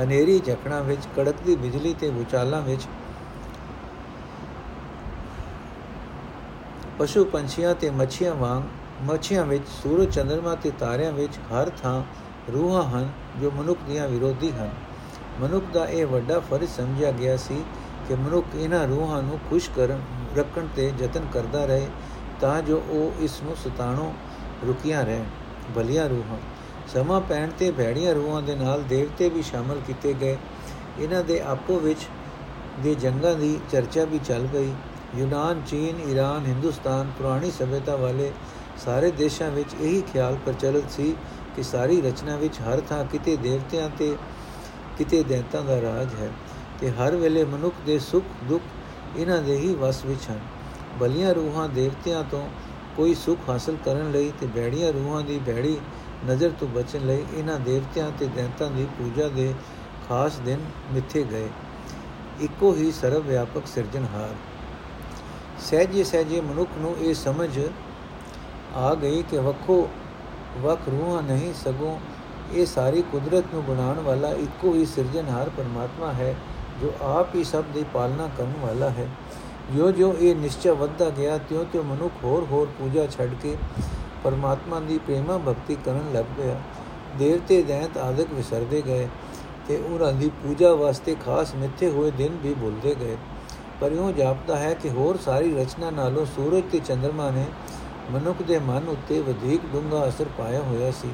[0.00, 2.86] ਹਨੇਰੀ ਝਕਣਾ ਵਿੱਚ ਕੜਕਦੀ ਬਿਜਲੀ ਤੇ ਵਿਚਾਲਾਂ ਵਿੱਚ,
[6.98, 8.62] ਪਸ਼ੂ ਪੰਛੀਆਂ ਤੇ ਮੱਛੀਆਂ ਵਾਂਗ,
[9.02, 12.02] ਮੱਛੀਆਂ ਵਿੱਚ, ਸੂਰਜ, ਚੰਦਰਮਾ ਤੇ ਤਾਰਿਆਂ ਵਿੱਚ ਹਰ ਥਾਂ
[12.52, 13.08] ਰੂਹਾਂ ਹਨ
[13.40, 14.70] ਜੋ ਮਨੁੱਖ ਦੀਆਂ ਵਿਰੋਧੀ ਹਨ।
[15.40, 17.62] ਮਨੁੱਖ ਦਾ ਇਹ ਵੱਡਾ ਫਰਜ਼ ਸਮਝਿਆ ਗਿਆ ਸੀ
[18.08, 20.00] ਕਿ ਮਨੁੱਖ ਇਹਨਾਂ ਰੂਹਾਂ ਨੂੰ ਖੁਸ਼ ਕਰਨ,
[20.36, 21.86] ਰੱਖਣ ਤੇ ਯਤਨ ਕਰਦਾ ਰਹੇ
[22.42, 24.12] ਤਾਂ ਜੋ ਉਹ ਇਸ ਨੂੰ ਸਤਾਣੋਂ
[24.66, 25.24] ਰੁਕੀਆਂ ਰਹਿਣ
[25.76, 26.38] ਭਲੀਆਂ ਰੂਹਾਂ,
[26.92, 30.36] ਸਮਾਂ ਪੈਣ ਤੇ ਭੈੜੀਆਂ ਰੂਹਾਂ ਦੇ ਨਾਲ ਦੇਵਤੇ ਵੀ ਸ਼ਾਮਲ ਕੀਤੇ ਗਏ।
[30.98, 32.06] ਇਹਨਾਂ ਦੇ ਆਪੋ ਵਿੱਚ
[32.82, 34.72] ਦੇ ਜੰਗਾਂ ਦੀ ਚਰਚਾ ਵੀ ਚੱਲ ਗਈ
[35.16, 38.32] ਯੂਨਾਨ, ਚੀਨ ਈਰਾਨ ਹਿੰਦੁਸਤਾਨ, ਪੁਰਾਣੀ ਸਭਿਅਤਾ ਵਾਲੇ
[38.84, 41.14] ਸਾਰੇ ਦੇਸ਼ਾਂ ਵਿੱਚ ਇਹੀ ਖਿਆਲ ਪ੍ਰਚਲਿਤ ਸੀ
[41.56, 44.16] ਕਿ ਸਾਰੀ ਰਚਨਾ ਵਿੱਚ ਹਰ ਥਾਂ ਕਿਤੇ ਦੇਵਤਿਆਂ ਤੇ
[44.98, 46.30] ਕਿਤੇ ਦੈਂਤਾਂ ਦਾ ਰਾਜ ਹੈ
[46.80, 48.62] ਤੇ ਹਰ ਵੇਲੇ ਮਨੁੱਖ ਦੇ ਸੁੱਖ ਦੁੱਖ
[49.16, 50.40] ਇਹਨਾਂ ਦੇ ਹੀ ਵਸ ਵਿੱਚ ਹਨ।
[51.00, 52.48] ਬਲੀਆਂ ਰੂਹਾਂ ਦੇਵਤਿਆਂ ਤੋਂ
[52.96, 55.78] ਕੋਈ ਸੁੱਖ ਹਾਸਲ ਕਰਨ ਲਈ ਤੇ ਬੈੜੀਆਂ ਰੂਹਾਂ ਦੀ ਬੈੜੀ
[56.26, 59.54] ਨਜ਼ਰ ਤੋਂ ਬਚਣ ਲਈ ਇਹਨਾਂ ਦੇਵਤਿਆਂ ਤੇ ਦੈਂਤਾਂ ਦੀ ਪੂਜਾ ਦੇ
[60.08, 60.60] ਖਾਸ ਦਿਨ
[60.92, 61.48] ਮਿੱਥੇ ਗਏ।
[62.40, 64.34] ਇੱਕੋ ਹੀ ਸਰਵ ਵਿਆਪਕ ਸਿਰਜਣਹਾਰ।
[65.60, 67.58] ਸਹਿਜੇ ਸਹਿਜੇ ਮਨੁੱਖ ਨੂੰ ਇਹ ਸਮਝ
[68.74, 69.88] ਆ ਗਈ ਕਿ ਵੱਖੋ
[70.58, 71.98] ਵੱਖ ਰੂਹਾਂ ਨਹੀਂ, ਸਗੋਂ
[72.52, 76.34] ਇਹ ਸਾਰੀ ਕੁਦਰਤ ਨੂੰ ਬਣਾਉਣ ਵਾਲਾ ਇੱਕੋ ਹੀ ਸਿਰਜਣਹਾਰ ਪਰਮਾਤਮਾ ਹੈ,
[76.80, 79.08] ਜੋ ਆਪ ਹੀ ਸਭ ਦੀ ਪਾਲਣਾ ਕਰਨ ਵਾਲਾ ਹੈ।
[79.74, 83.56] ਜੋ ਜੋ ਇਹ ਨਿਸ਼ਚੈ ਵੱਧਦਾ ਗਿਆ ਤਿਉ ਤਿਉ ਮਨੁੱਖ ਹੋਰ ਹੋਰ ਪੂਜਾ ਛੱਡ ਕੇ
[84.24, 86.56] ਪਰਮਾਤਮਾ ਦੀ ਪ੍ਰੇਮਾ ਭਗਤੀ ਕਰਨ ਲੱਗ ਪਿਆ।
[87.18, 89.08] ਦੇਵਤੇ ਦੈਂਤ ਆਦਿਕ ਵਿਸਰਦੇ ਗਏ
[89.68, 93.16] ਤੇ ਉਹਨਾਂ ਦੀ ਪੂਜਾ ਵਾਸਤੇ ਖਾਸ ਮਿੱਥੇ ਹੋਏ ਦਿਨ ਵੀ ਭੁੱਲਦੇ ਗਏ।
[93.80, 97.46] ਪਰ ਉਹ ਜਾਪਦਾ ਹੈ ਕਿ ਹੋਰ ਸਾਰੀ ਰਚਨਾ ਨਾਲੋਂ ਸੂਰਜ ਤੇ ਚੰ드ਰਮਾ ਨੇ
[98.10, 101.08] ਮਨੁੱਖ ਦੇ ਮਨ ਉੱਤੇ ਵਧੇਕ ਡੂੰਘਾ ਅਸਰ ਪਾਇਆ ਹੋਇਆ ਸੀ।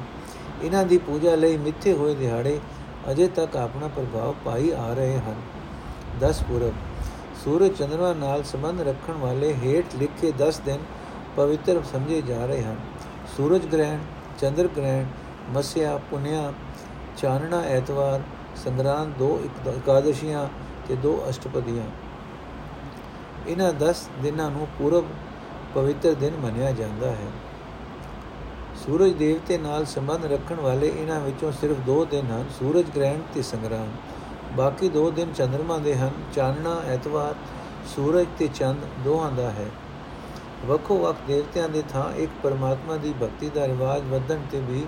[0.63, 2.59] ਇਹਨਾਂ ਦੀ ਪੂਜਾ ਲਈ ਮਿੱਥੇ ਹੋਏ ਦਿਹਾੜੇ
[3.11, 5.35] ਅਜੇ ਤੱਕ ਆਪਣਾ ਪ੍ਰਭਾਵ ਪਾਈ ਆ ਰਹੇ ਹਨ।
[6.21, 6.73] 10 ਪੁਰਬ
[7.43, 10.79] ਸੂਰਜ ਚੰ드ਰਮਾ ਨਾਲ ਸੰਬੰਧ ਰੱਖਣ ਵਾਲੇ ਹੇਠ ਲਿਖੇ 10 ਦਿਨ
[11.35, 12.75] ਪਵਿੱਤਰ ਸਮਝੇ ਜਾ ਰਹੇ ਹਨ।
[13.37, 13.99] ਸੂਰਜ ਗ੍ਰਹਿਣ,
[14.39, 15.05] ਚੰਦਰ ਗ੍ਰਹਿਣ,
[15.49, 16.53] ਮਸਿਆ, ਪੁਨਿਆ,
[17.17, 18.21] ਚਾਨਣਾ, ਐਤਵਾਰ,
[18.63, 20.47] ਸੰਗਰਾਂਦ, ਦੋ ਇਕਾਦਸ਼ੀਆਂ
[20.87, 21.85] ਤੇ ਦੋ ਅਸ਼ਟਪਦੀਆਂ।
[23.47, 25.05] ਇਹਨਾਂ 10 ਦਿਨਾਂ ਨੂੰ ਪੂਰਬ
[25.75, 27.31] ਪਵਿੱਤਰ ਦਿਨ ਮੰਨਿਆ ਜਾਂਦਾ ਹੈ।
[28.85, 33.41] ਸੂਰਜ ਦੇਵਤੇ ਨਾਲ ਸੰਬੰਧ ਰੱਖਣ ਵਾਲੇ ਇਹਨਾਂ ਵਿੱਚੋਂ ਸਿਰਫ ਦੋ ਦਿਨ ਹਨ, ਸੂਰਜ ਗ੍ਰਹਿਣ ਤੇ
[33.41, 33.87] ਸੰਗਰਾਮ
[34.57, 37.35] ਬਾਕੀ 2 ਦਿਨ ਚੰ드ਰਮਾ ਦੇ ਹਨ। ਚਾਨਣਾ ਐਤਵਾਰ,
[37.95, 39.65] ਸੂਰਜ ਤੇ ਚੰਦ ਦੋਹਾਂ ਦਾ ਹੈ।
[40.67, 44.85] ਵੱਖੋ ਵੱਖ ਦੇਵਤਿਆਂ ਦੇ ਥਾਂ ਇੱਕ ਪਰਮਾਤਮਾ ਦੀ ਭਗਤੀ ਦਾ ਰਿਵਾਜ ਵਧਣ ਤੇ ਵੀ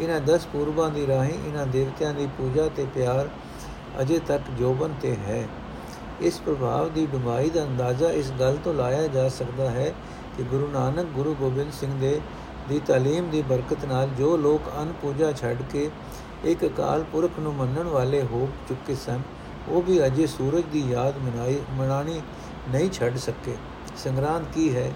[0.00, 3.28] ਇਹਨਾਂ 10 ਪੂਰਬਾਂ ਦੀ ਰਾਹੀਂ ਇਹਨਾਂ ਦੇਵਤਿਆਂ ਦੀ ਪੂਜਾ ਤੇ ਪਿਆਰ
[4.00, 5.48] ਅਜੇ ਤੱਕ ਜੋਬਨ ਤੇ ਹੈ।
[6.20, 9.92] ਇਸ ਪ੍ਰਭਾਵ ਦੀ ਡੁਮਾਈ ਦਾ ਅੰਦਾਜ਼ਾ ਇਸ ਗੱਲ ਤੋਂ ਲਾਇਆ ਜਾ ਸਕਦਾ ਹੈ
[10.36, 12.20] ਕਿ ਗੁਰੂ ਨਾਨਕ, ਗੁਰੂ ਗੋਬਿੰਦ ਸਿੰਘ ਦੇ
[12.68, 15.90] ਦੀ تعلیم ਦੀ ਬਰਕਤ ਨਾਲ ਜੋ ਲੋਕ ਅਨ ਪੂਜਾ ਛੱਡ ਕੇ
[16.44, 19.20] ਇੱਕ ਅਕਾਲ ਪੁਰਖ ਨੂੰ ਮੰਨਣ ਵਾਲੇ ਹੋ ਚੁੱਕੇ ਸਨ,
[19.68, 22.20] ਉਹ ਵੀ ਅਜੇ ਸੂਰਜ ਦੀ ਯਾਦ ਮਨਾਈ ਮਨਾਣੀ
[22.72, 23.56] ਨਹੀਂ ਛੱਡ ਸਕੇ।
[23.96, 24.90] ਸੰਗਰਾਂਦ ਕੀ ਹੈ?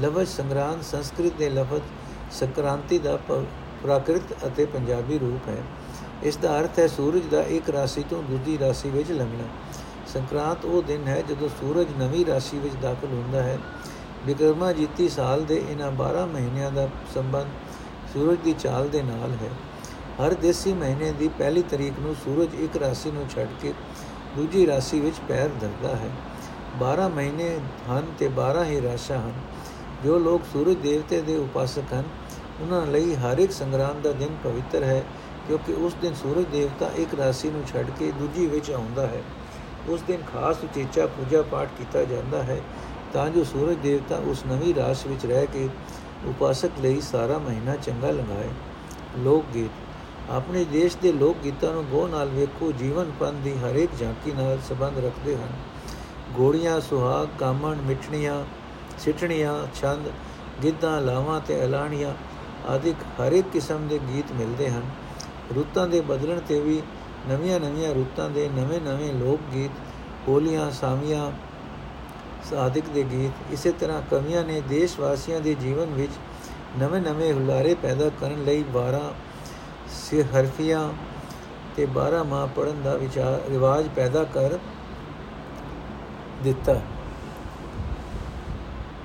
[0.00, 1.82] ਲਫ਼ਜ਼ ਸੰਗਰਾਂਦ ਸੰਸਕ੍ਰਿਤ ਦੇ ਲਫ਼ਜ਼
[2.32, 3.16] ਸੰਕ੍ਰਾਂਤੀ ਦਾ
[3.82, 5.62] ਪ੍ਰਾਕ੍ਰਿਤ ਅਤੇ ਪੰਜਾਬੀ ਰੂਪ ਹੈ।
[6.22, 9.44] ਇਸ ਦਾ ਅਰਥ ਹੈ ਸੂਰਜ ਦਾ ਇੱਕ ਰਾਸ਼ੀ ਤੋਂ ਦੂਜੀ ਰਾਸ਼ੀ ਵਿੱਚ ਲੰਘਣਾ।
[10.06, 13.58] ਸੰਕ੍ਰਾਂਤ ਉਹ ਦਿਨ ਹੈ ਜਦੋਂ ਸੂਰਜ ਨਵੀਂ ਰਾਸ਼ੀ ਵਿੱਚ ਦਾਖਲ ਹੁੰਦਾ ਹੈ।
[14.26, 17.46] ਵਿਕਰਮਾ ਜੀਤੀ ਸਾਲ ਦੇ ਇਹਨਾਂ 12 ਮਹੀਨਿਆਂ ਦਾ ਸੰਬੰਧ
[18.14, 19.50] ਸੂਰਜ ਦੀ ਚਾਲ ਦੇ ਨਾਲ ਹੈ।
[20.20, 23.72] ਹਰ ਦੇਸੀ ਮਹੀਨੇ ਦੀ ਪਹਿਲੀ ਤਰੀਕ ਨੂੰ ਸੂਰਜ ਇੱਕ ਰਾਸ਼ੀ ਨੂੰ ਛੱਡ ਕੇ
[24.36, 26.10] ਦੂਜੀ ਰਾਸ਼ੀ ਵਿੱਚ ਪੈਰ ਧਰਦਾ ਹੈ।
[26.80, 27.48] 12 ਮਹੀਨੇ
[27.90, 29.32] ਹਨ ਤੇ 12 ਹੀ ਰਾਸ਼ਾਂ ਹਨ।
[30.04, 32.04] ਜੋ ਲੋਕ ਸੂਰਜ ਦੇਵਤੇ ਦੇ ਉਪਾਸਕ ਹਨ,
[32.60, 35.02] ਉਹਨਾਂ ਲਈ ਹਰ ਇੱਕ ਸੰਗਰਾਮ ਦਾ ਦਿਨ ਪਵਿੱਤਰ ਹੈ,
[35.46, 39.22] ਕਿਉਂਕਿ ਉਸ ਦਿਨ ਸੂਰਜ ਦੇਵਤਾ ਇੱਕ ਰਾਸ਼ੀ ਨੂੰ ਛੱਡ ਕੇ ਦੂਜੀ ਵਿੱਚ ਆਉਂਦਾ ਹੈ।
[39.88, 42.60] ਉਸ ਦਿਨ ਖਾਸ ਉਚੇਚਾ ਪੂਜਾ ਪਾਠ ਕੀਤਾ ਜਾਂਦਾ ਹੈ,
[43.12, 45.68] ਤਾਂ ਜੋ ਸੂਰਜ ਦੇਵਤਾ ਉਸ ਨਵੀਂ ਰਾਸ਼ ਵਿੱਚ ਰਹਿ ਕੇ
[46.26, 48.50] ਉਪਾਸਕ ਲਈ ਸਾਰਾ ਮਹੀਨਾ ਚੰਗਾ ਲੰਘਾਏ।
[49.18, 49.70] ਲੋਕ ਗੀਤ
[50.30, 54.58] ਆਪਣੇ ਦੇਸ਼ ਦੇ ਲੋਕ ਗੀਤਾਂ ਨੂੰ ਗੋ ਨਾਲ ਵੇਖੋ, ਜੀਵਨ ਪੰਨ ਦੀ ਹਰੇਕ ਝਾਂਕੀ ਨਾਲ
[54.68, 55.48] ਸੰਬੰਧ ਰੱਖਦੇ ਹਨ।
[56.34, 58.44] ਗੋੜੀਆਂ, ਸੁਹਾਗ, ਕਾਮਣ, ਮਿਠਣੀਆਂ,
[58.98, 60.10] ਸਿੱਠਣੀਆਂ, ਛੰਦ,
[60.62, 62.14] ਗਿੱਧਾਂ, ਲਾਵਾਂ ਤੇ ਐਲਾਣੀਆਂ
[62.68, 64.82] ਆਦਿਕ ਹਰੇਕ ਕਿਸਮ ਦੇ ਗੀਤ ਮਿਲਦੇ ਹਨ।
[65.54, 66.82] ਰੁੱਤਾਂ ਦੇ ਬਦਲਣ ਤੇ ਵੀ
[67.28, 69.70] ਨਵੀਆਂ-ਨਵੀਆਂ ਰੁੱਤਾਂ ਦੇ ਨਵੇਂ-ਨਵੇਂ ਲੋਕ ਗੀਤ
[70.28, 71.32] ਹੋਲੀਆਂ ਸਾਮੀਆਂ
[72.50, 76.12] ਸਾਦਿਕ ਦੇ ਗੀਤ, ਇਸੇ ਤਰ੍ਹਾਂ ਕਵੀਆਂ ਨੇ ਦੇਸ਼ ਵਾਸੀਆਂ ਦੇ ਜੀਵਨ ਵਿੱਚ
[76.78, 79.14] ਨਵੇਂ-ਨਵੇਂ ਹੁਲਾਰੇ ਪੈਦਾ ਕਰਨ ਲਈ 12
[79.90, 80.92] ਸਿਰ ਹਰਫੀਆਂ
[81.76, 84.58] ਤੇ 12 ਮਾਹ ਪੜਨ ਦਾ ਵਿਚਾਰ ਰਿਵਾਜ ਪੈਦਾ ਕਰ
[86.44, 86.80] ਦਿੱਤਾ।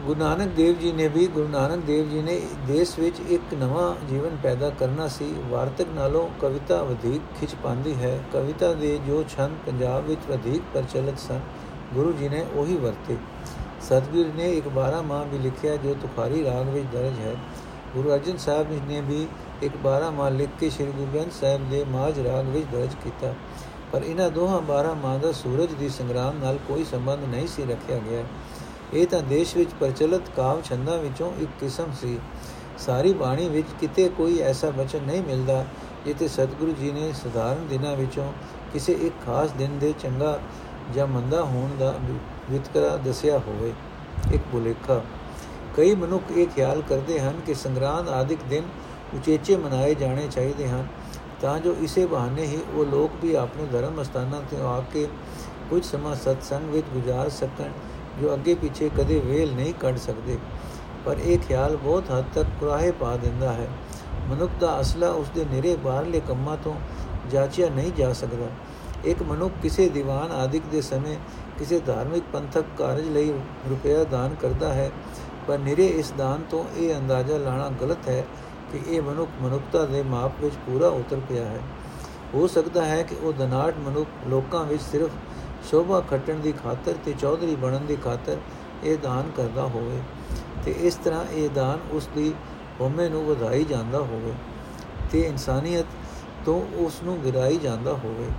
[0.02, 4.06] ਗੁਰੂ ਨਾਨਕ ਦੇਵ ਜੀ ਨੇ ਵੀ, ਗੁਰੂ ਨਾਨਕ ਦੇਵ ਜੀ ਨੇ ਦੇਸ਼ ਵਿੱਚ ਇੱਕ ਨਵਾਂ
[4.08, 9.52] ਜੀਵਨ ਪੈਦਾ ਕਰਨਾ ਸੀ। ਵਾਰਤਕ ਨਾਲੋਂ ਕਵਿਤਾ ਵਧੇਕ ਖਿੱਚ ਪਾਉਂਦੀ ਹੈ। ਕਵਿਤਾ ਦੇ ਜੋ ਛੰਦ
[9.66, 11.40] ਪੰਜਾਬ ਵਿੱਚ ਵਧੇਕ ਪ੍ਰਚਲਿਤ ਸਨ,
[11.94, 13.18] ਗੁਰੂ ਜੀ ਨੇ ਉਹੀ ਵਰਤੇ।
[13.82, 17.36] ਸਤਗੁਰ ਨੇ ਇੱਕ 12 ਮਾਹ ਵੀ ਲਿਖਿਆ, ਜੋ ਤੁਖਾਰੀ ਰਾਗ ਵਿੱਚ ਦਰਜ ਹੈ।
[17.96, 19.28] ਗੁਰੂ ਅਰਜਨ ਸਾਹਿਬ ਨੇ ਵੀ
[19.64, 23.34] ਇੱਕ 12 ਮਾਹ ਲਿਖ ਕੇ ਸ੍ਰੀ ਗੁਰੂ ਗ੍ਰੰਥ ਸਾਹਿਬ ਦੇ ਮਾਝ ਰਾਗ ਵਿੱਚ ਦਰਜ ਕੀਤਾ।
[23.92, 27.98] ਪਰ ਇਹਨਾਂ ਦੋਹਾਂ 12 ਮਾਹ ਦਾ ਸੂਰਜ ਦੀ ਸੰਗਰਾਮ ਨਾਲ ਕੋਈ ਸੰਬੰਧ ਨਹੀਂ ਸੀ ਰੱਖਿਆ
[27.98, 28.24] ਗਿਆ।
[28.94, 32.20] ਇਹ ਤਾਂ ਦੇਸ਼ ਵਿੱਚ ਪ੍ਰਚਲਿਤ ਕਾਵ ਛੰਦਾਂ ਵਿੱਚੋਂ ਇੱਕ ਕਿਸਮ ਸੀ।
[32.78, 35.66] ਸਾਰੀ ਬਾਣੀ ਵਿੱਚ ਕਿਤੇ ਕੋਈ ਐਸਾ ਬਚਨ ਨਹੀਂ ਮਿਲਦਾ
[36.06, 38.34] ਜਿੱਥੇ ਸਤਿਗੁਰੂ ਜੀ ਨੇ ਸਧਾਰਨ ਦਿਨਾਂ ਵਿੱਚੋਂ
[38.74, 40.40] ਕਿਸੇ ਇੱਕ ਖਾਸ ਦਿਨ ਦੇ ਚੰਗਾ
[40.94, 41.96] ਜਾਂ ਮੰਦਾ ਹੋਣ ਦਾ
[42.52, 43.74] ਵਿਤਕਰਾ ਦੱਸਿਆ ਹੋਵੇ।
[44.34, 45.02] ਇੱਕ ਬੁਲੇਖਾ।
[45.78, 48.64] ਕਈ ਮਨੁੱਖ ਇਹ ਖਿਆਲ ਕਰਦੇ ਹਨ ਕਿ ਸੰਗਰਾਂਦ ਆਦਿਕ ਦਿਨ
[49.14, 50.88] ਉਚੇਚੇ ਮਨਾਏ ਜਾਣੇ ਚਾਹੀਦੇ ਹਨ।
[51.42, 55.08] ਤਾਂ ਜੋ ਇਸੇ ਬਹਾਨੇ ਹੀ ਉਹ ਲੋਕ ਵੀ ਆਪਣੇ ਧਰਮ ਸਥਾਨਾਂ ਤੇ ਆ ਕੇ
[55.70, 57.72] ਕੁਝ ਸਮਾਂ ਸਤਸੰਗ ਵਿੱਚ ਗੁਜ਼ਾਰ ਸਕਣ,
[58.22, 60.38] ਜੋ ਅੱਗੇ ਪਿੱਛੇ ਕਦੇ ਵੇਲ ਨਹੀਂ ਕੱਢ ਸਕਦੇ।
[61.06, 63.68] ਪਰ ਇਹ ਖਿਆਲ ਬਹੁਤ ਹੱਦ ਤੱਕ ਕੁਰਾਹੇ ਪਾ ਦਿੰਦਾ ਹੈ।
[64.30, 66.76] ਮਨੁੱਖ ਦਾ ਅਸਲਾ ਉਸ ਦੇ ਨਿਰੇ ਬਾਹਰਲੇ ਕੰਮਾਂ ਤੋਂ
[67.32, 68.48] ਜਾਚਿਆ ਨਹੀਂ ਜਾ ਸਕਦਾ।
[69.06, 71.16] ਇੱਕ ਮਨੁੱਖ ਕਿਸੇ ਦੀਵਾਨ ਆਦਿਕ ਦੇ ਸਮੇਂ
[71.60, 73.34] ਕਿਸੇ ਧਾਰਮਿਕ ਪੰਥਕ ਕਾਰਜ ਲਈ
[73.70, 74.90] ਰੁਪਇਆ ਦਾਨ ਕਰਦਾ ਹੈ,
[75.48, 78.24] ਪਰ ਨਿਰੇ ਇਸ ਦਾਨ ਤੋਂ ਇਹ ਅੰਦਾਜ਼ਾ ਲਾਣਾ ਗਲਤ ਹੈ
[78.72, 81.60] ਕਿ ਇਹ ਮਨੁੱਖ ਮਨੁੱਖਤਾ ਦੇ ਮਾਪ ਵਿੱਚ ਪੂਰਾ ਉਤਰ ਪਿਆ ਹੈ।
[82.34, 85.12] ਹੋ ਸਕਦਾ ਹੈ ਕਿ ਉਹ ਦਨਾਟ ਮਨੁੱਖ ਲੋਕਾਂ ਵਿੱਚ ਸਿਰਫ
[85.70, 88.38] ਸ਼ੋਭਾ ਖੱਟਣ ਦੀ ਖਾਤਰ ਤੇ ਚੌਧਰੀ ਬਣਨ ਦੀ ਖਾਤਰ
[88.84, 90.00] ਇਹ ਦਾਨ ਕਰਦਾ ਹੋਵੇ
[90.66, 92.34] ਤੇ ਇਸ ਤਰ੍ਹਾਂ ਇਹ ਦਾਨ ਉਸ ਦੀ
[92.82, 94.34] ਹਉਮੈ ਨੂੰ ਵਧਾਈ ਜਾਂਦਾ ਹੋਵੇ
[95.12, 95.86] ਤੇ ਇਨਸਾਨੀਅਤ
[96.46, 98.30] ਤੋਂ ਉਸ ਨੂੰ ਗਿਰਾਈ ਜਾਂਦਾ ਹੋਵੇ।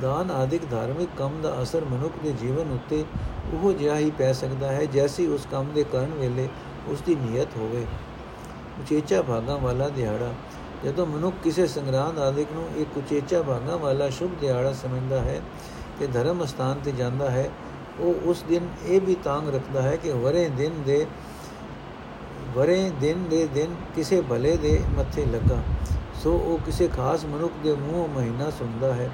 [0.00, 3.04] ਦਾਨ ਆਦਿਕ ਧਾਰਮਿਕ ਕੰਮ ਦਾ ਅਸਰ ਮਨੁੱਖ ਦੇ ਜੀਵਨ ਉੱਤੇ
[3.54, 6.48] ਉਹ ਜਿਹਾ ਹੀ ਪੈ ਸਕਦਾ ਹੈ ਜੈਸੀ ਉਸ ਕੰਮ ਦੇ ਕਰਨ ਵੇਲੇ
[6.88, 7.84] ਉਸ ਦੀ ਨੀਅਤ ਹੋਵੇ।
[8.80, 10.32] ਉਚੇਚਾ ਭਾਗਾਂ ਵਾਲਾ ਦਿਹਾੜਾ।
[10.84, 15.40] ਜਦੋਂ ਮਨੁੱਖ ਕਿਸੇ ਸੰਗਰਾਂਦ ਆਦਿਕ ਨੂੰ ਇੱਕ ਉਚੇਚਾ ਭਾਗਾਂ ਵਾਲਾ ਸ਼ੁਭ ਦਿਹਾੜਾ ਸਮਝਦਾ ਹੈ
[16.00, 17.50] ਤੇ ਧਰਮ ਸਥਾਨ ਤੇ ਜਾਂਦਾ ਹੈ,
[18.00, 21.06] ਉਹ ਉਸ ਦਿਨ ਇਹ ਵੀ ਤਾਂਗ ਰੱਖਦਾ ਹੈ ਕਿ ਵਰੇ ਦਿਨ ਦੇ,
[22.54, 25.62] ਵਰੇ ਦਿਨ ਦੇ ਦਿਨ ਕਿਸੇ ਭਲੇ ਦੇ ਮੱਥੇ ਲੱਗਾ।
[26.22, 29.10] ਸੋ ਉਹ ਕਿਸੇ ਖਾਸ ਮਨੁੱਖ ਦੇ ਮੂੰਹ ਮਹੀਨਾ ਸੁਣਦਾ ਹੈ।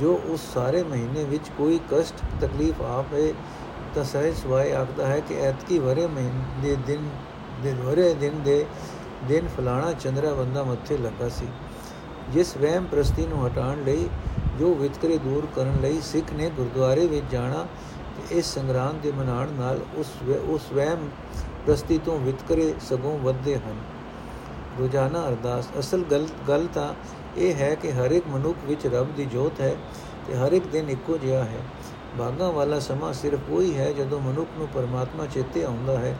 [0.00, 3.32] ਜੋ ਉਸ ਸਾਰੇ ਮਹੀਨੇ ਵਿੱਚ ਕੋਈ ਕਸ਼ਟ, ਤਕਲੀਫ ਆਪੇ
[3.94, 7.08] ਤਾਂ ਸਹਿਜ ਸਵਾਏ ਆਖਦਾ ਹੈ ਕਿ ਐਤਕੀ ਵਰੇ ਮਹੀਨੇ ਦੇ ਦਿਨ
[7.62, 8.64] ਦੇ ਵਰੇ ਦਿਨ ਦੇ
[9.28, 11.46] ਦਿਨ ਫਲਾਣਾ ਚੰਦਰਾ ਬੰਦਾ ਮੱਥੇ ਲੱਗਾ ਸੀ।
[12.32, 14.08] ਜਿਸ ਵਹਿਮ ਪ੍ਰਸਤੀ ਨੂੰ ਹਟਾਉਣ ਲਈ,
[14.58, 17.66] ਜੋ ਵਿਤਕਰੇ ਦੂਰ ਕਰਨ ਲਈ ਸਿੱਖ ਨੇ ਗੁਰਦੁਆਰੇ ਵਿੱਚ ਜਾਣਾ
[18.16, 20.12] ਤੇ ਇਸ ਸੰਗਰਾਮ ਦੇ ਮਨਾਣ ਨਾਲ ਉਸ
[20.48, 21.08] ਉਸ ਵਹਿਮ
[21.66, 23.78] ਪ੍ਰਸਤੀ ਤੋਂ ਵਿਤਕਰੇ ਸਗੋਂ ਵੱਧਦੇ ਹਨ।
[24.78, 26.92] ਰੋਜ਼ਾਨਾ ਅਰਦਾਸ, ਅਸਲ ਗੱਲ ਗੱਲ ਤਾਂ
[27.36, 29.74] ਇਹ ਹੈ ਕਿ ਹਰ ਇੱਕ ਮਨੁੱਖ ਵਿੱਚ ਰੱਬ ਦੀ ਜੋਤ ਹੈ
[30.26, 31.60] ਤੇ ਹਰ ਇੱਕ ਦਿਨ ਇੱਕੋ ਜਿਹਾ ਹੈ।
[32.18, 36.16] ਭਾਗਾਂ ਵਾਲਾ ਸਮਾਂ ਸਿਰਫ ਉਹੀ ਹੈ ਜਦੋਂ ਮਨੁੱਖ ਨੂੰ ਪਰਮਾਤਮਾ ਚੇਤੇ ਆਉਂਦਾ ਹੈ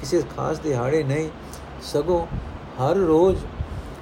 [0.00, 1.28] ਕਿਸੇ ਖਾਸ ਦਿਹਾੜੇ ਨਹੀਂ,
[1.82, 2.26] ਸਗੋਂ
[2.80, 3.44] ਹਰ ਰੋਜ਼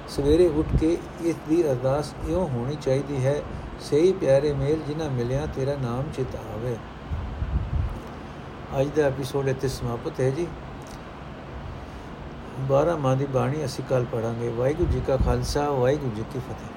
[0.09, 3.41] ਸਵੇਰੇ ਉੱਠ ਕੇ ਇਸ ਦੀ ਅਰਦਾਸ ਇਉਂ ਹੋਣੀ ਚਾਹੀਦੀ ਹੈ,
[3.81, 6.75] ਸਹੀ ਪਿਆਰੇ ਮੇਲ ਜਿਨ੍ਹਾਂ ਮਿਲਿਆ ਤੇਰਾ ਨਾਮ ਚਿਤ ਆਵੇ।
[8.81, 10.47] ਅੱਜ ਦਾ ਐਪੀਸੋਡ ਇੱਥੇ ਸਮਾਪਤ ਹੈ ਜੀ।
[12.67, 16.74] 12 ਮਾਹ ਦੀ ਬਾਣੀ ਅਸੀਂ ਕੱਲ ਪੜਾਂਗੇ ਵਾਹਿਗੁਰੂ ਜੀ ਕਾ ਖਾਲਸਾ, ਵਾਹਿਗੁਰੂ ਜੀ ਕੀ ਫਤਿਹ।